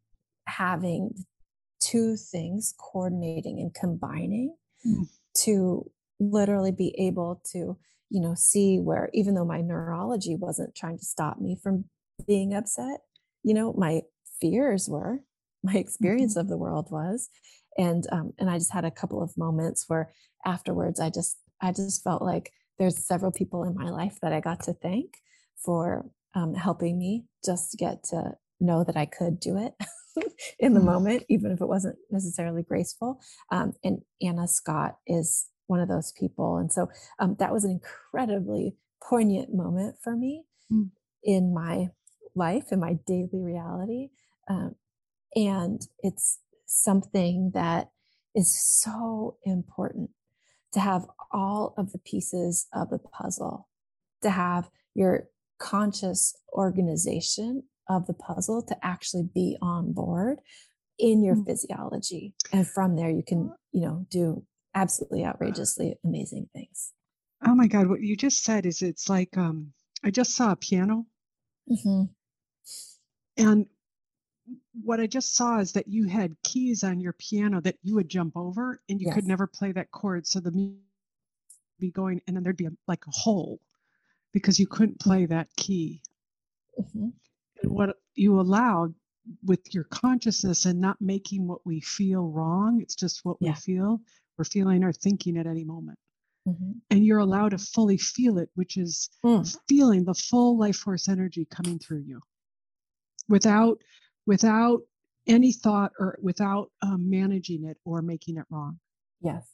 having 0.48 1.26
two 1.80 2.16
things 2.18 2.74
coordinating 2.80 3.60
and 3.60 3.74
combining 3.74 4.56
Mm. 4.86 5.08
to 5.44 5.90
literally 6.20 6.72
be 6.74 6.94
able 7.00 7.42
to 7.54 7.78
you 8.14 8.22
know 8.22 8.36
see 8.36 8.78
where 8.80 9.10
even 9.14 9.34
though 9.34 9.44
my 9.56 9.60
neurology 9.62 10.36
wasn't 10.36 10.74
trying 10.76 10.98
to 10.98 11.06
stop 11.06 11.36
me 11.42 11.58
from 11.64 11.86
being 12.28 12.54
upset 12.54 13.00
you 13.44 13.54
know 13.54 13.74
my 13.74 14.02
fears 14.40 14.88
were 14.88 15.20
my 15.64 15.76
experience 15.76 16.36
of 16.36 16.48
the 16.50 16.58
world 16.58 16.88
was. 16.92 17.30
And 17.78 18.04
um, 18.12 18.28
and 18.40 18.50
i 18.54 18.58
just 18.60 18.74
had 18.78 18.86
a 18.86 18.92
couple 19.00 19.22
of 19.24 19.36
moments 19.46 19.86
where 19.90 20.06
afterwards 20.46 21.00
i 21.00 21.10
just 21.10 21.38
i 21.62 21.72
just 21.72 22.04
felt 22.04 22.22
like 22.22 22.52
there's 22.78 23.08
several 23.12 23.32
people 23.32 23.64
in 23.64 23.74
my 23.84 23.90
life 23.90 24.18
that 24.22 24.34
i 24.34 24.40
got 24.50 24.60
to 24.68 24.74
thank 24.74 25.10
for 25.66 26.06
um, 26.36 26.54
helping 26.54 27.00
me 27.00 27.12
just 27.50 27.78
get 27.80 28.04
to 28.12 28.20
know 28.60 28.84
that 28.84 28.98
i 29.04 29.06
could 29.18 29.40
do 29.40 29.58
it 29.58 29.74
in 30.60 30.74
the 30.76 30.80
Mm. 30.80 30.86
moment 30.94 31.24
even 31.30 31.52
if 31.52 31.62
it 31.62 31.68
wasn't 31.76 31.98
necessarily 32.12 32.62
graceful. 32.72 33.20
Um, 33.52 33.74
and 33.84 33.96
anna 34.22 34.48
scott 34.48 34.98
is 35.08 35.48
one 35.68 35.80
of 35.80 35.88
those 35.88 36.12
people 36.20 36.58
and 36.58 36.72
so 36.72 36.88
um, 37.20 37.36
that 37.40 37.52
was 37.54 37.64
an 37.64 37.72
incredibly 37.72 38.76
poignant 39.02 39.54
moment 39.54 39.96
for 40.04 40.16
me 40.16 40.44
Mm. 40.72 40.92
in 41.24 41.54
my 41.54 41.90
life 42.36 42.72
in 42.72 42.80
my 42.80 42.98
daily 43.06 43.30
reality 43.34 44.10
um, 44.50 44.76
and 45.36 45.82
it's 46.00 46.40
something 46.66 47.52
that 47.54 47.90
is 48.34 48.58
so 48.58 49.38
important 49.46 50.10
to 50.72 50.80
have 50.80 51.06
all 51.32 51.74
of 51.78 51.92
the 51.92 52.00
pieces 52.00 52.68
of 52.74 52.90
the 52.90 52.98
puzzle 53.00 53.68
to 54.22 54.30
have 54.30 54.70
your 54.96 55.28
conscious 55.60 56.34
organization 56.54 57.64
of 57.90 58.08
the 58.08 58.14
puzzle 58.14 58.64
to 58.64 58.76
actually 58.86 59.28
be 59.34 59.58
on 59.62 59.92
board 59.94 60.40
in 60.98 61.24
your 61.24 61.36
Mm. 61.36 61.46
physiology 61.46 62.34
and 62.54 62.68
from 62.68 62.96
there 62.96 63.10
you 63.10 63.24
can 63.28 63.52
you 63.72 63.82
know 63.82 64.06
do 64.10 64.46
absolutely 64.76 65.24
outrageously 65.26 65.96
amazing 66.04 66.48
things 66.54 66.94
oh 67.46 67.56
my 67.56 67.68
god 67.68 67.88
what 67.88 68.02
you 68.02 68.16
just 68.16 68.44
said 68.44 68.66
is 68.66 68.82
it's 68.82 69.10
like 69.10 69.38
um 69.38 69.72
i 70.04 70.10
just 70.12 70.36
saw 70.36 70.52
a 70.52 70.56
piano 70.56 71.06
Mhm. 71.70 72.10
and 73.38 73.66
what 74.84 75.00
i 75.00 75.08
just 75.08 75.36
saw 75.36 75.60
is 75.60 75.72
that 75.74 75.88
you 75.88 76.08
had 76.08 76.36
keys 76.44 76.84
on 76.84 77.00
your 77.00 77.14
piano 77.14 77.62
that 77.62 77.78
you 77.84 77.96
would 77.96 78.10
jump 78.10 78.36
over 78.36 78.82
and 78.90 79.00
you 79.00 79.12
could 79.12 79.26
never 79.28 79.48
play 79.48 79.72
that 79.72 79.92
chord 79.92 80.26
so 80.28 80.40
the 80.40 80.52
music 80.52 80.76
would 81.80 81.82
be 81.82 81.92
going 81.92 82.22
and 82.28 82.36
then 82.36 82.44
there'd 82.44 82.58
be 82.58 82.66
a, 82.66 82.72
like 82.88 83.06
a 83.08 83.12
hole 83.12 83.60
because 84.34 84.60
you 84.60 84.68
couldn't 84.68 85.00
play 85.00 85.26
that 85.26 85.48
key 85.56 86.02
Mhm. 86.80 87.14
and 87.62 87.72
what 87.72 87.98
you 88.16 88.40
allowed 88.40 88.94
with 89.46 89.74
your 89.74 89.86
consciousness 89.86 90.66
and 90.66 90.82
not 90.82 91.00
making 91.00 91.48
what 91.48 91.66
we 91.66 91.80
feel 91.80 92.28
wrong 92.28 92.82
it's 92.82 92.96
just 92.96 93.24
what 93.24 93.38
Yeah. 93.40 93.52
we 93.52 93.56
feel 93.56 94.02
we're 94.38 94.44
feeling 94.46 94.84
or 94.84 94.92
thinking 94.92 95.38
at 95.38 95.48
any 95.48 95.64
moment 95.64 95.98
Mhm. 96.48 96.82
and 96.90 97.06
you're 97.06 97.20
allowed 97.20 97.50
to 97.50 97.58
fully 97.58 97.98
feel 97.98 98.38
it 98.38 98.50
which 98.56 98.78
is 98.78 99.10
Mm. 99.24 99.58
feeling 99.70 100.04
the 100.04 100.14
full 100.14 100.58
life 100.58 100.76
force 100.78 101.08
energy 101.08 101.46
coming 101.46 101.80
through 101.80 102.02
you 102.02 102.22
without 103.30 103.78
without 104.26 104.82
any 105.28 105.52
thought 105.54 105.92
or 106.00 106.18
without 106.22 106.72
um, 106.82 107.10
managing 107.10 107.64
it 107.66 107.78
or 107.86 108.02
making 108.02 108.38
it 108.38 108.46
wrong 108.50 108.80
yes 109.22 109.48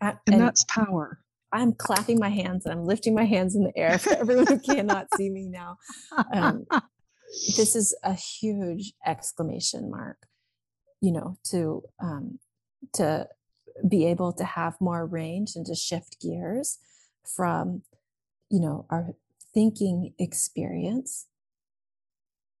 I- 0.00 0.10
and, 0.10 0.18
and 0.34 0.40
that's 0.40 0.64
power 0.64 1.20
I'm 1.52 1.72
clapping 1.72 2.20
my 2.20 2.28
hands 2.28 2.64
and 2.64 2.72
I'm 2.72 2.84
lifting 2.84 3.12
my 3.14 3.24
hands 3.24 3.56
in 3.56 3.64
the 3.64 3.76
air 3.76 3.98
for 3.98 4.12
everyone 4.12 4.46
who 4.46 4.60
cannot 4.60 5.08
see 5.16 5.28
me 5.30 5.48
now. 5.48 5.78
Um, 6.32 6.64
this 7.56 7.74
is 7.74 7.92
a 8.04 8.12
huge 8.14 8.92
exclamation 9.04 9.90
mark, 9.90 10.28
you 11.00 11.10
know, 11.10 11.38
to 11.46 11.82
um, 12.00 12.38
to 12.92 13.26
be 13.88 14.06
able 14.06 14.32
to 14.34 14.44
have 14.44 14.80
more 14.80 15.06
range 15.06 15.52
and 15.56 15.66
to 15.66 15.74
shift 15.74 16.20
gears 16.20 16.78
from, 17.24 17.82
you 18.50 18.60
know, 18.60 18.86
our 18.90 19.14
thinking 19.52 20.14
experience 20.18 21.26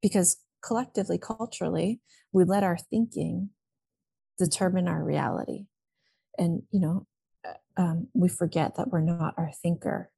because 0.02 0.38
collectively, 0.62 1.18
culturally, 1.18 2.00
we 2.32 2.44
let 2.44 2.62
our 2.62 2.78
thinking 2.78 3.50
determine 4.38 4.88
our 4.88 5.02
reality. 5.02 5.66
And, 6.38 6.62
you 6.70 6.80
know, 6.80 7.06
uh, 7.46 7.80
um, 7.80 8.08
we 8.14 8.28
forget 8.28 8.76
that 8.76 8.88
we're 8.88 9.00
not 9.00 9.34
our 9.36 9.50
thinker. 9.62 10.10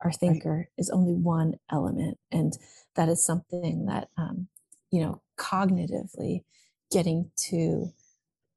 Our 0.00 0.12
thinker 0.12 0.56
right. 0.56 0.66
is 0.78 0.90
only 0.90 1.14
one 1.14 1.54
element. 1.70 2.18
And 2.30 2.52
that 2.96 3.08
is 3.08 3.24
something 3.24 3.86
that, 3.86 4.08
um, 4.16 4.48
you 4.90 5.00
know, 5.00 5.22
cognitively 5.38 6.44
getting 6.90 7.30
to 7.48 7.92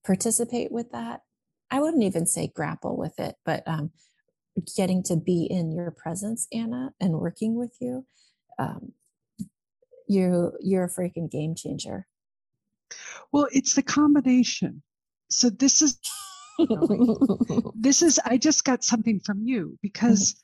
participate 0.06 0.72
with 0.72 0.92
that. 0.92 1.22
I 1.70 1.80
wouldn't 1.82 2.04
even 2.04 2.26
say 2.26 2.52
grapple 2.54 2.98
with 2.98 3.20
it, 3.20 3.36
but 3.46 3.64
um, 3.68 3.92
getting 4.76 5.04
to 5.04 5.18
be 5.18 5.46
in 5.46 5.72
your 5.72 5.92
presence, 5.92 6.48
Anna, 6.54 6.94
and 7.00 7.14
working 7.14 7.56
with 7.56 7.76
you, 7.82 8.06
um, 8.58 8.94
you 10.08 10.54
you're 10.62 10.86
a 10.86 10.90
freaking 10.90 11.30
game 11.30 11.56
changer. 11.56 12.08
Well, 13.32 13.48
it's 13.52 13.76
the 13.76 13.84
combination. 13.84 14.82
So 15.30 15.50
this 15.50 15.82
is 15.82 16.00
this 17.76 18.02
is 18.02 18.20
I 18.24 18.38
just 18.38 18.64
got 18.64 18.84
something 18.84 19.20
from 19.20 19.42
you 19.44 19.78
because. 19.82 20.36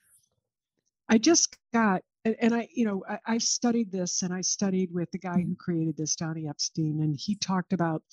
I 1.10 1.18
just 1.18 1.58
got 1.74 2.02
and, 2.26 2.36
and 2.40 2.56
I, 2.56 2.68
you 2.74 2.86
know, 2.86 3.04
I, 3.08 3.20
I, 3.34 3.38
studied 3.38 3.92
this 3.92 4.22
and 4.22 4.34
I 4.34 4.42
studied 4.42 4.94
with 4.94 5.12
the 5.12 5.18
guy 5.18 5.42
who 5.42 5.56
created 5.56 5.98
this, 5.98 6.16
Donnie 6.16 6.48
Epstein, 6.48 7.02
and 7.02 7.16
he 7.20 7.36
talked 7.36 7.74
about 7.74 8.04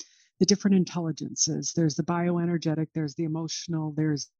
the 0.40 0.46
different 0.46 0.74
intelligences. 0.76 1.72
There's 1.76 1.94
the 1.94 2.03
bioenergetic, 2.03 2.88
there's 2.94 3.14
the 3.14 3.24
emotional, 3.24 3.92
there's 3.96 4.31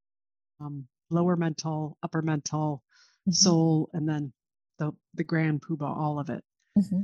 um, 0.61 0.87
lower 1.11 1.37
mental, 1.37 1.99
upper 2.03 2.23
mental, 2.23 2.83
mm-hmm. 3.23 3.33
soul, 3.33 3.91
and 3.93 4.09
then 4.09 4.33
the 4.79 4.93
the 5.15 5.25
grand 5.25 5.61
poobah, 5.61 5.97
all 5.97 6.19
of 6.19 6.31
it. 6.31 6.43
Mm-hmm. 6.77 7.03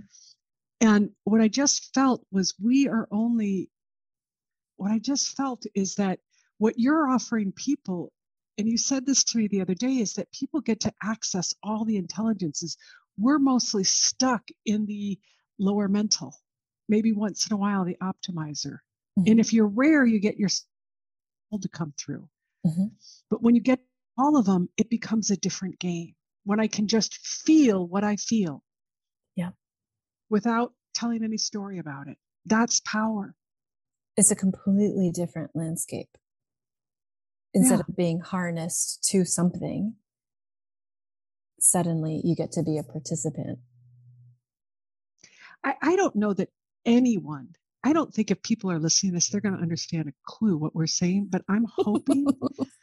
And 0.80 1.10
what 1.24 1.40
I 1.40 1.48
just 1.48 1.94
felt 1.94 2.26
was 2.32 2.54
we 2.62 2.88
are 2.88 3.06
only. 3.10 3.70
What 4.78 4.90
I 4.92 4.98
just 4.98 5.34
felt 5.36 5.64
is 5.74 5.94
that 5.94 6.18
what 6.58 6.78
you're 6.78 7.08
offering 7.08 7.52
people, 7.52 8.12
and 8.58 8.68
you 8.68 8.76
said 8.76 9.06
this 9.06 9.24
to 9.24 9.38
me 9.38 9.48
the 9.48 9.62
other 9.62 9.74
day, 9.74 9.98
is 9.98 10.14
that 10.14 10.30
people 10.32 10.60
get 10.60 10.80
to 10.80 10.92
access 11.02 11.54
all 11.62 11.86
the 11.86 11.96
intelligences. 11.96 12.76
We're 13.18 13.38
mostly 13.38 13.84
stuck 13.84 14.42
in 14.66 14.84
the 14.84 15.18
lower 15.58 15.88
mental. 15.88 16.34
Maybe 16.90 17.12
once 17.12 17.46
in 17.46 17.54
a 17.54 17.56
while, 17.56 17.86
the 17.86 17.96
optimizer. 18.02 18.80
Mm-hmm. 19.18 19.30
And 19.30 19.40
if 19.40 19.52
you're 19.52 19.66
rare, 19.66 20.04
you 20.04 20.20
get 20.20 20.36
your 20.36 20.48
soul 20.48 21.58
to 21.60 21.68
come 21.68 21.92
through. 21.98 22.28
Mm-hmm. 22.66 22.86
But 23.30 23.42
when 23.42 23.54
you 23.54 23.60
get 23.60 23.80
all 24.18 24.36
of 24.36 24.46
them, 24.46 24.68
it 24.76 24.90
becomes 24.90 25.30
a 25.30 25.36
different 25.36 25.78
game. 25.78 26.14
When 26.44 26.60
I 26.60 26.68
can 26.68 26.86
just 26.86 27.16
feel 27.16 27.86
what 27.86 28.04
I 28.04 28.16
feel. 28.16 28.62
Yeah. 29.34 29.50
Without 30.30 30.72
telling 30.94 31.24
any 31.24 31.38
story 31.38 31.78
about 31.78 32.08
it. 32.08 32.16
That's 32.44 32.80
power. 32.80 33.34
It's 34.16 34.30
a 34.30 34.36
completely 34.36 35.10
different 35.10 35.50
landscape. 35.54 36.08
Instead 37.52 37.76
yeah. 37.76 37.84
of 37.88 37.96
being 37.96 38.20
harnessed 38.20 39.04
to 39.10 39.24
something, 39.24 39.94
suddenly 41.58 42.20
you 42.24 42.36
get 42.36 42.52
to 42.52 42.62
be 42.62 42.78
a 42.78 42.82
participant. 42.82 43.58
I, 45.64 45.74
I 45.82 45.96
don't 45.96 46.16
know 46.16 46.32
that 46.34 46.48
anyone 46.84 47.56
I 47.86 47.92
don't 47.92 48.12
think 48.12 48.32
if 48.32 48.42
people 48.42 48.72
are 48.72 48.80
listening 48.80 49.12
to 49.12 49.16
this, 49.18 49.28
they're 49.28 49.40
going 49.40 49.54
to 49.54 49.62
understand 49.62 50.08
a 50.08 50.12
clue 50.24 50.56
what 50.56 50.74
we're 50.74 50.88
saying, 50.88 51.28
but 51.30 51.42
I'm 51.48 51.66
hoping 51.72 52.26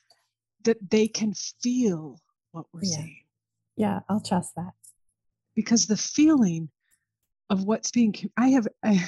that 0.64 0.78
they 0.90 1.10
can 1.10 1.34
feel 1.62 2.22
what 2.54 2.68
we're 2.72 2.86
yeah. 2.86 2.96
saying. 2.96 3.24
Yeah, 3.76 4.00
I'll 4.08 4.22
trust 4.22 4.56
that. 4.56 4.72
Because 5.56 5.88
the 5.88 5.98
feeling 5.98 6.70
of 7.50 7.66
what's 7.66 7.92
being, 7.92 8.16
I 8.38 8.48
have, 8.52 8.66
I, 8.82 9.06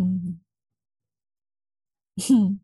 mm-hmm. 0.00 0.30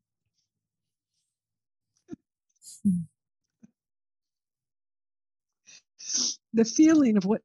the 6.54 6.64
feeling 6.64 7.18
of 7.18 7.26
what's 7.26 7.42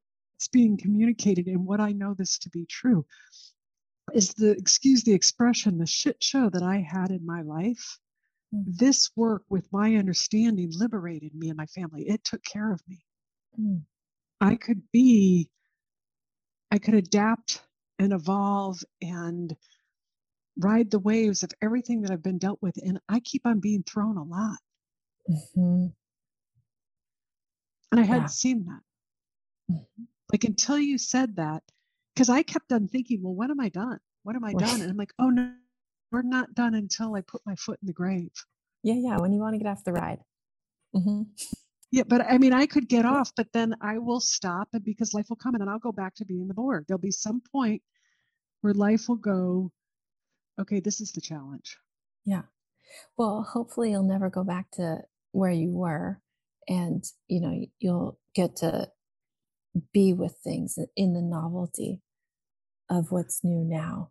being 0.50 0.78
communicated 0.78 1.48
and 1.48 1.66
what 1.66 1.80
I 1.80 1.92
know 1.92 2.14
this 2.14 2.38
to 2.38 2.48
be 2.48 2.64
true 2.64 3.04
is 4.14 4.34
the 4.34 4.50
excuse 4.50 5.02
the 5.02 5.14
expression 5.14 5.78
the 5.78 5.86
shit 5.86 6.22
show 6.22 6.50
that 6.50 6.62
I 6.62 6.78
had 6.78 7.10
in 7.10 7.24
my 7.24 7.42
life. 7.42 7.98
Mm. 8.54 8.64
This 8.66 9.10
work 9.16 9.42
with 9.48 9.66
my 9.72 9.96
understanding 9.96 10.70
liberated 10.72 11.34
me 11.34 11.48
and 11.48 11.56
my 11.56 11.66
family. 11.66 12.08
It 12.08 12.24
took 12.24 12.42
care 12.44 12.72
of 12.72 12.80
me. 12.86 13.04
Mm. 13.58 13.82
I 14.40 14.56
could 14.56 14.82
be, 14.92 15.48
I 16.70 16.78
could 16.78 16.94
adapt 16.94 17.62
and 17.98 18.12
evolve 18.12 18.82
and 19.00 19.54
ride 20.58 20.90
the 20.90 20.98
waves 20.98 21.42
of 21.42 21.50
everything 21.62 22.02
that 22.02 22.10
I've 22.10 22.22
been 22.22 22.38
dealt 22.38 22.58
with. 22.60 22.76
And 22.76 22.98
I 23.08 23.20
keep 23.20 23.46
on 23.46 23.60
being 23.60 23.84
thrown 23.84 24.16
a 24.16 24.24
lot. 24.24 24.58
Mm-hmm. 25.30 25.86
And 27.92 28.00
I 28.00 28.02
hadn't 28.02 28.22
yeah. 28.22 28.26
seen 28.28 28.64
that. 28.64 29.74
Mm-hmm. 29.74 30.02
Like 30.32 30.44
until 30.44 30.78
you 30.78 30.98
said 30.98 31.36
that, 31.36 31.62
because 32.14 32.28
I 32.28 32.42
kept 32.42 32.72
on 32.72 32.88
thinking, 32.88 33.22
well, 33.22 33.34
when 33.34 33.50
am 33.50 33.60
I 33.60 33.68
done? 33.68 33.98
When 34.22 34.36
am 34.36 34.44
I 34.44 34.52
done? 34.52 34.80
And 34.80 34.90
I'm 34.90 34.96
like, 34.96 35.12
oh 35.18 35.30
no, 35.30 35.52
we're 36.10 36.22
not 36.22 36.54
done 36.54 36.74
until 36.74 37.14
I 37.14 37.22
put 37.22 37.42
my 37.46 37.56
foot 37.56 37.78
in 37.82 37.86
the 37.86 37.92
grave. 37.92 38.30
Yeah, 38.82 38.94
yeah. 38.94 39.18
When 39.18 39.32
you 39.32 39.40
want 39.40 39.54
to 39.54 39.58
get 39.58 39.68
off 39.68 39.84
the 39.84 39.92
ride. 39.92 40.18
Mm-hmm. 40.94 41.22
Yeah, 41.90 42.04
but 42.06 42.22
I 42.22 42.38
mean, 42.38 42.54
I 42.54 42.66
could 42.66 42.88
get 42.88 43.04
off, 43.04 43.32
but 43.36 43.48
then 43.52 43.74
I 43.82 43.98
will 43.98 44.20
stop, 44.20 44.68
and 44.72 44.82
because 44.82 45.12
life 45.12 45.26
will 45.28 45.36
come, 45.36 45.54
and 45.54 45.60
then 45.60 45.68
I'll 45.68 45.78
go 45.78 45.92
back 45.92 46.14
to 46.16 46.24
being 46.24 46.48
the 46.48 46.54
board. 46.54 46.86
There'll 46.88 46.98
be 46.98 47.10
some 47.10 47.42
point 47.52 47.82
where 48.62 48.72
life 48.72 49.08
will 49.08 49.16
go, 49.16 49.70
okay, 50.58 50.80
this 50.80 51.00
is 51.02 51.12
the 51.12 51.20
challenge. 51.20 51.76
Yeah. 52.24 52.42
Well, 53.18 53.42
hopefully, 53.42 53.90
you'll 53.90 54.04
never 54.04 54.30
go 54.30 54.42
back 54.42 54.70
to 54.72 55.00
where 55.32 55.50
you 55.50 55.70
were, 55.70 56.20
and 56.66 57.04
you 57.28 57.40
know, 57.40 57.60
you'll 57.78 58.18
get 58.34 58.56
to 58.56 58.88
be 59.92 60.12
with 60.12 60.36
things 60.44 60.78
in 60.96 61.14
the 61.14 61.22
novelty 61.22 62.00
of 62.90 63.10
what's 63.10 63.42
new 63.42 63.64
now. 63.64 64.10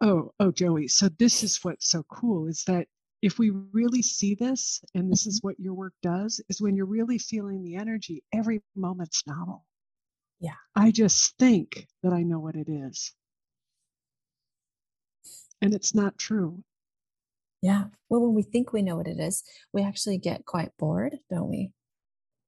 Oh, 0.00 0.32
oh, 0.40 0.50
Joey. 0.50 0.88
So 0.88 1.08
this 1.18 1.42
is 1.42 1.62
what's 1.62 1.88
so 1.90 2.02
cool 2.04 2.46
is 2.46 2.64
that 2.66 2.86
if 3.22 3.38
we 3.38 3.50
really 3.72 4.02
see 4.02 4.34
this, 4.34 4.82
and 4.94 5.10
this 5.10 5.26
is 5.26 5.38
mm-hmm. 5.38 5.48
what 5.48 5.60
your 5.60 5.74
work 5.74 5.94
does, 6.02 6.42
is 6.48 6.60
when 6.60 6.76
you're 6.76 6.84
really 6.84 7.18
feeling 7.18 7.62
the 7.62 7.76
energy, 7.76 8.22
every 8.32 8.62
moment's 8.76 9.26
novel. 9.26 9.64
Yeah. 10.40 10.56
I 10.76 10.90
just 10.90 11.38
think 11.38 11.86
that 12.02 12.12
I 12.12 12.22
know 12.22 12.38
what 12.38 12.54
it 12.54 12.68
is. 12.68 13.12
And 15.62 15.72
it's 15.72 15.94
not 15.94 16.18
true. 16.18 16.62
Yeah. 17.62 17.84
Well, 18.10 18.20
when 18.20 18.34
we 18.34 18.42
think 18.42 18.72
we 18.72 18.82
know 18.82 18.96
what 18.96 19.08
it 19.08 19.18
is, 19.18 19.42
we 19.72 19.82
actually 19.82 20.18
get 20.18 20.44
quite 20.44 20.72
bored, 20.78 21.16
don't 21.30 21.48
we? 21.48 21.72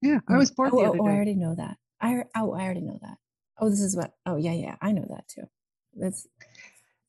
Yeah. 0.03 0.19
I 0.29 0.37
was 0.37 0.51
bored. 0.51 0.73
Oh, 0.75 0.81
oh, 0.81 0.97
oh 1.01 1.07
I 1.07 1.13
already 1.13 1.37
know 1.37 1.55
that. 1.55 1.79
I 2.07 2.25
oh 2.37 2.53
I 2.53 2.63
already 2.63 2.83
know 2.83 2.99
that. 3.03 3.19
Oh, 3.59 3.69
this 3.69 3.81
is 3.81 3.97
what. 3.97 4.13
Oh 4.25 4.37
yeah, 4.37 4.53
yeah, 4.53 4.77
I 4.81 4.93
know 4.93 5.07
that 5.09 5.29
too. 5.29 5.49
That's. 5.95 6.27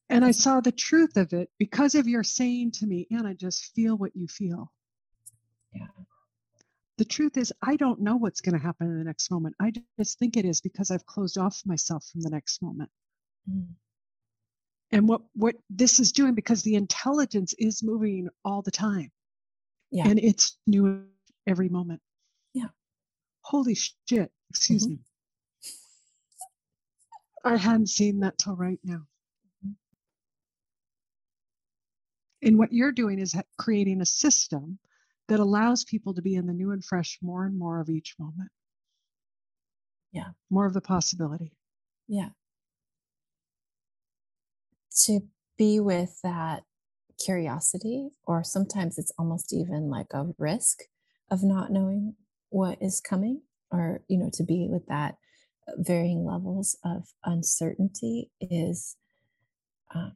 And 0.10 0.24
I 0.24 0.32
saw 0.32 0.62
the 0.62 0.72
truth 0.72 1.18
of 1.18 1.34
it 1.34 1.50
because 1.60 1.94
of 1.94 2.08
your 2.08 2.24
saying 2.24 2.72
to 2.76 2.88
me, 2.88 3.08
Anna, 3.12 3.34
just 3.34 3.74
feel 3.76 3.98
what 3.98 4.16
you 4.16 4.28
feel. 4.28 4.72
Yeah. 5.74 5.88
The 6.98 7.04
truth 7.04 7.36
is, 7.36 7.52
I 7.62 7.76
don't 7.76 8.00
know 8.00 8.16
what's 8.16 8.40
going 8.40 8.58
to 8.58 8.66
happen 8.66 8.88
in 8.88 8.98
the 8.98 9.04
next 9.04 9.30
moment. 9.30 9.56
I 9.60 9.74
just 10.00 10.18
think 10.18 10.38
it 10.38 10.46
is 10.46 10.62
because 10.62 10.92
I've 10.92 11.06
closed 11.06 11.38
off 11.38 11.62
myself 11.66 12.06
from 12.06 12.22
the 12.22 12.30
next 12.30 12.62
moment. 12.64 12.90
Mm. 13.52 13.68
And 14.92 15.10
what 15.10 15.22
what 15.34 15.56
this 15.70 16.00
is 16.00 16.14
doing 16.14 16.34
because 16.34 16.64
the 16.64 16.76
intelligence 16.76 17.54
is 17.60 17.84
moving 17.84 18.30
all 18.46 18.62
the 18.62 18.72
time. 18.72 19.12
Yeah. 19.92 20.08
And 20.08 20.20
it's 20.20 20.58
new 20.66 21.04
every 21.46 21.68
moment. 21.68 22.02
Yeah. 22.54 22.70
Holy 23.42 23.76
shit. 23.76 24.32
Excuse 24.50 24.86
mm-hmm. 24.86 24.94
me. 24.94 25.00
I 27.44 27.56
hadn't 27.56 27.90
seen 27.90 28.20
that 28.22 28.38
till 28.38 28.56
right 28.56 28.80
now. 28.84 29.04
And 32.42 32.58
what 32.58 32.72
you're 32.72 32.92
doing 32.92 33.20
is 33.20 33.36
creating 33.58 34.02
a 34.02 34.06
system 34.06 34.80
that 35.28 35.40
allows 35.40 35.84
people 35.84 36.14
to 36.14 36.22
be 36.22 36.36
in 36.36 36.46
the 36.46 36.54
new 36.54 36.72
and 36.72 36.84
fresh 36.84 37.18
more 37.22 37.46
and 37.46 37.58
more 37.58 37.80
of 37.80 37.90
each 37.90 38.16
moment. 38.20 38.50
Yeah. 40.12 40.30
More 40.50 40.66
of 40.66 40.74
the 40.74 40.82
possibility. 40.82 41.52
Yeah. 42.08 42.30
To 45.06 45.22
be 45.58 45.80
with 45.80 46.20
that 46.24 46.64
curiosity, 47.24 48.10
or 48.26 48.44
sometimes 48.44 48.98
it's 48.98 49.12
almost 49.18 49.54
even 49.54 49.90
like 49.90 50.14
a 50.14 50.28
risk 50.38 50.84
of 51.30 51.44
not 51.44 51.72
knowing 51.72 52.16
what 52.50 52.78
is 52.82 53.02
coming 53.02 53.42
or 53.72 54.02
you 54.08 54.18
know 54.18 54.30
to 54.34 54.44
be 54.44 54.68
with 54.70 54.86
that 54.88 55.16
uh, 55.68 55.74
varying 55.78 56.26
levels 56.26 56.78
of 56.84 57.08
uncertainty 57.24 58.32
is 58.42 58.96
um, 59.94 60.14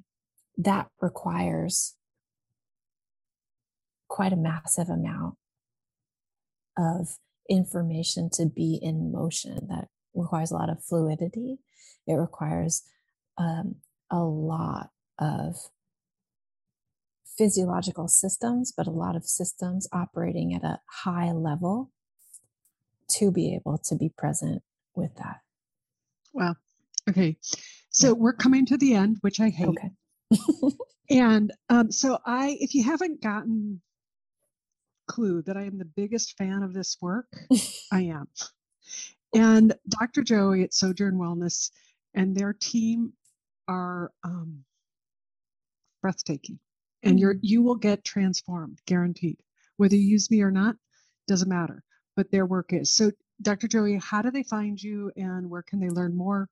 that 0.58 0.88
requires 1.02 1.96
quite 4.08 4.34
a 4.34 4.38
massive 4.38 4.90
amount 4.90 5.36
of 6.78 7.18
information 7.50 8.30
to 8.34 8.46
be 8.46 8.80
in 8.82 9.12
motion 9.12 9.68
that 9.70 9.88
requires 10.14 10.52
a 10.52 10.56
lot 10.56 10.70
of 10.70 10.84
fluidity. 10.84 11.60
It 12.08 12.14
requires 12.14 12.84
um, 13.38 13.76
a 14.10 14.20
lot 14.20 14.90
of 15.20 15.56
physiological 17.38 18.08
systems, 18.08 18.74
but 18.76 18.88
a 18.88 18.92
lot 18.92 19.16
of 19.16 19.26
systems 19.26 19.88
operating 19.94 20.54
at 20.54 20.64
a 20.64 20.80
high 21.04 21.32
level 21.32 21.92
to 23.18 23.32
be 23.32 23.56
able 23.56 23.78
to 23.86 23.96
be 23.96 24.10
present 24.18 24.62
with 24.96 25.16
that. 25.16 25.38
Wow. 26.34 26.56
Okay. 27.10 27.38
So 27.90 28.08
yeah. 28.08 28.14
we're 28.14 28.34
coming 28.34 28.66
to 28.68 28.78
the 28.78 28.96
end, 28.96 29.18
which 29.22 29.40
I 29.40 29.50
hate. 29.50 29.68
Okay. 29.68 29.92
and 31.10 31.52
um, 31.70 31.92
so 31.92 32.20
I, 32.26 32.58
if 32.60 32.74
you 32.74 32.84
haven't 32.84 33.22
gotten 33.22 33.82
clue 35.08 35.42
that 35.44 35.58
I 35.58 35.64
am 35.64 35.78
the 35.78 35.86
biggest 35.86 36.38
fan 36.38 36.64
of 36.64 36.74
this 36.74 36.98
work, 37.02 37.28
I 37.92 38.02
am. 38.04 38.28
And 39.34 39.74
Dr. 39.88 40.24
Joey 40.24 40.64
at 40.64 40.74
Sojourn 40.74 41.18
Wellness 41.18 41.72
and 42.14 42.36
their 42.36 42.54
team 42.54 43.14
are 43.68 44.12
um, 44.24 44.64
breathtaking. 46.02 46.60
And 47.04 47.20
you're 47.20 47.34
mm-hmm. 47.34 47.46
you 47.46 47.62
will 47.64 47.76
get 47.76 48.04
transformed, 48.04 48.80
guaranteed. 48.86 49.38
Whether 49.78 49.96
you 49.96 50.08
use 50.08 50.30
me 50.30 50.42
or 50.42 50.52
not, 50.52 50.76
doesn't 51.28 51.50
matter. 51.50 51.84
But 52.16 52.32
their 52.32 52.46
work 52.46 52.74
is. 52.74 52.94
So, 52.94 53.12
Dr. 53.42 53.68
Joey, 53.68 53.98
how 53.98 54.22
do 54.22 54.32
they 54.32 54.44
find 54.44 54.82
you 54.82 55.12
and 55.16 55.50
where 55.50 55.64
can 55.64 55.80
they 55.80 55.90
learn 55.90 56.16
more 56.16 56.50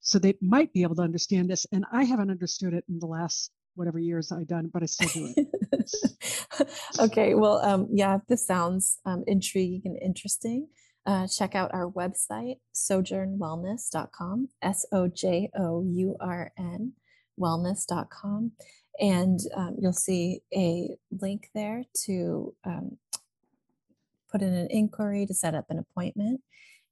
so 0.00 0.18
they 0.18 0.34
might 0.40 0.72
be 0.72 0.82
able 0.82 0.96
to 0.96 1.02
understand 1.02 1.50
this? 1.50 1.66
And 1.72 1.84
I 1.92 2.04
haven't 2.04 2.30
understood 2.30 2.74
it 2.74 2.84
in 2.88 2.98
the 2.98 3.06
last 3.06 3.50
whatever 3.74 3.98
years 3.98 4.32
I've 4.32 4.46
done, 4.46 4.70
but 4.72 4.82
I 4.82 4.86
still 4.86 5.08
do 5.08 5.34
it. 5.36 6.68
okay. 6.98 7.34
Well, 7.34 7.58
um, 7.64 7.88
yeah, 7.92 8.16
if 8.16 8.22
this 8.28 8.46
sounds 8.46 8.98
um, 9.04 9.24
intriguing 9.26 9.82
and 9.84 9.98
interesting, 10.02 10.68
uh, 11.06 11.26
check 11.26 11.54
out 11.54 11.72
our 11.74 11.90
website, 11.90 12.58
sojournwellness.com, 12.74 14.48
S 14.62 14.86
O 14.92 15.08
J 15.08 15.50
O 15.58 15.82
U 15.82 16.16
R 16.20 16.52
N, 16.58 16.92
wellness.com. 17.38 18.52
And 19.00 19.40
um, 19.56 19.76
you'll 19.80 19.92
see 19.92 20.42
a 20.54 20.90
link 21.20 21.48
there 21.54 21.84
to 22.04 22.54
um, 22.64 22.98
put 24.32 24.42
in 24.42 24.54
an 24.54 24.68
inquiry 24.70 25.26
to 25.26 25.34
set 25.34 25.54
up 25.54 25.66
an 25.68 25.78
appointment. 25.78 26.40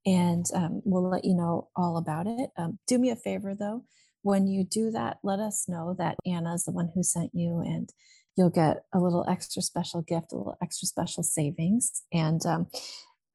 And 0.06 0.44
um, 0.54 0.82
we'll 0.84 1.08
let 1.08 1.24
you 1.24 1.34
know 1.34 1.68
all 1.74 1.96
about 1.96 2.26
it. 2.26 2.50
Um, 2.56 2.78
do 2.86 2.98
me 2.98 3.10
a 3.10 3.16
favor 3.16 3.54
though, 3.58 3.84
when 4.22 4.46
you 4.46 4.64
do 4.64 4.90
that, 4.90 5.18
let 5.22 5.38
us 5.38 5.66
know 5.68 5.94
that 5.98 6.16
Anna 6.26 6.54
is 6.54 6.64
the 6.64 6.72
one 6.72 6.90
who 6.94 7.02
sent 7.02 7.30
you, 7.34 7.60
and 7.60 7.88
you'll 8.36 8.50
get 8.50 8.84
a 8.94 8.98
little 8.98 9.24
extra 9.28 9.62
special 9.62 10.02
gift, 10.02 10.32
a 10.32 10.36
little 10.36 10.58
extra 10.62 10.86
special 10.86 11.22
savings. 11.22 12.02
And 12.12 12.44
um, 12.44 12.66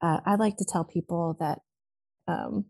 uh, 0.00 0.20
I 0.24 0.36
like 0.36 0.56
to 0.58 0.64
tell 0.64 0.84
people 0.84 1.36
that 1.40 1.58
um, 2.28 2.66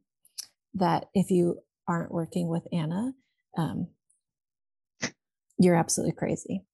that 0.74 1.06
if 1.14 1.30
you 1.30 1.60
aren't 1.88 2.12
working 2.12 2.48
with 2.48 2.66
Anna, 2.72 3.12
um, 3.56 3.88
you're 5.58 5.76
absolutely 5.76 6.14
crazy. 6.14 6.64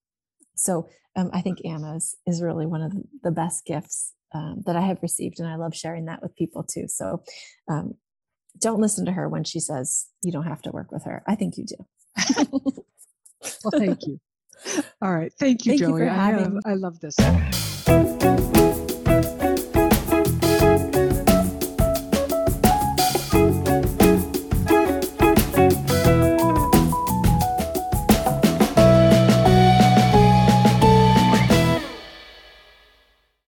So 0.55 0.89
um, 1.17 1.31
I 1.33 1.41
think 1.41 1.65
Anna's 1.65 2.17
is 2.27 2.43
really 2.43 2.67
one 2.67 2.83
of 2.83 2.93
the 3.23 3.31
best 3.31 3.65
gifts 3.65 4.13
um, 4.35 4.63
that 4.67 4.77
I 4.77 4.81
have 4.81 4.99
received, 5.03 5.41
and 5.41 5.49
I 5.49 5.57
love 5.57 5.75
sharing 5.75 6.07
that 6.07 6.23
with 6.23 6.37
people 6.37 6.63
too. 6.63 6.89
So 6.89 7.23
um, 7.69 7.95
don't 8.59 8.81
listen 8.81 9.05
to 9.07 9.13
her 9.13 9.29
when 9.29 9.45
she 9.45 9.61
says 9.61 10.07
you 10.23 10.33
don't 10.33 10.47
have 10.47 10.63
to 10.63 10.71
work 10.71 10.93
with 10.93 11.05
her. 11.05 11.23
I 11.27 11.35
think 11.35 11.57
you 11.57 11.65
do. 11.65 12.47
well, 13.65 13.73
thank 13.79 14.07
you. 14.07 14.21
All 15.01 15.15
right, 15.15 15.33
thank 15.39 15.67
you, 15.67 15.73
thank 15.73 15.81
Joey. 15.81 16.03
You 16.03 16.09
I, 16.09 16.31
have, 16.31 16.57
I 16.65 16.75
love 16.75 17.01
this. 17.01 17.17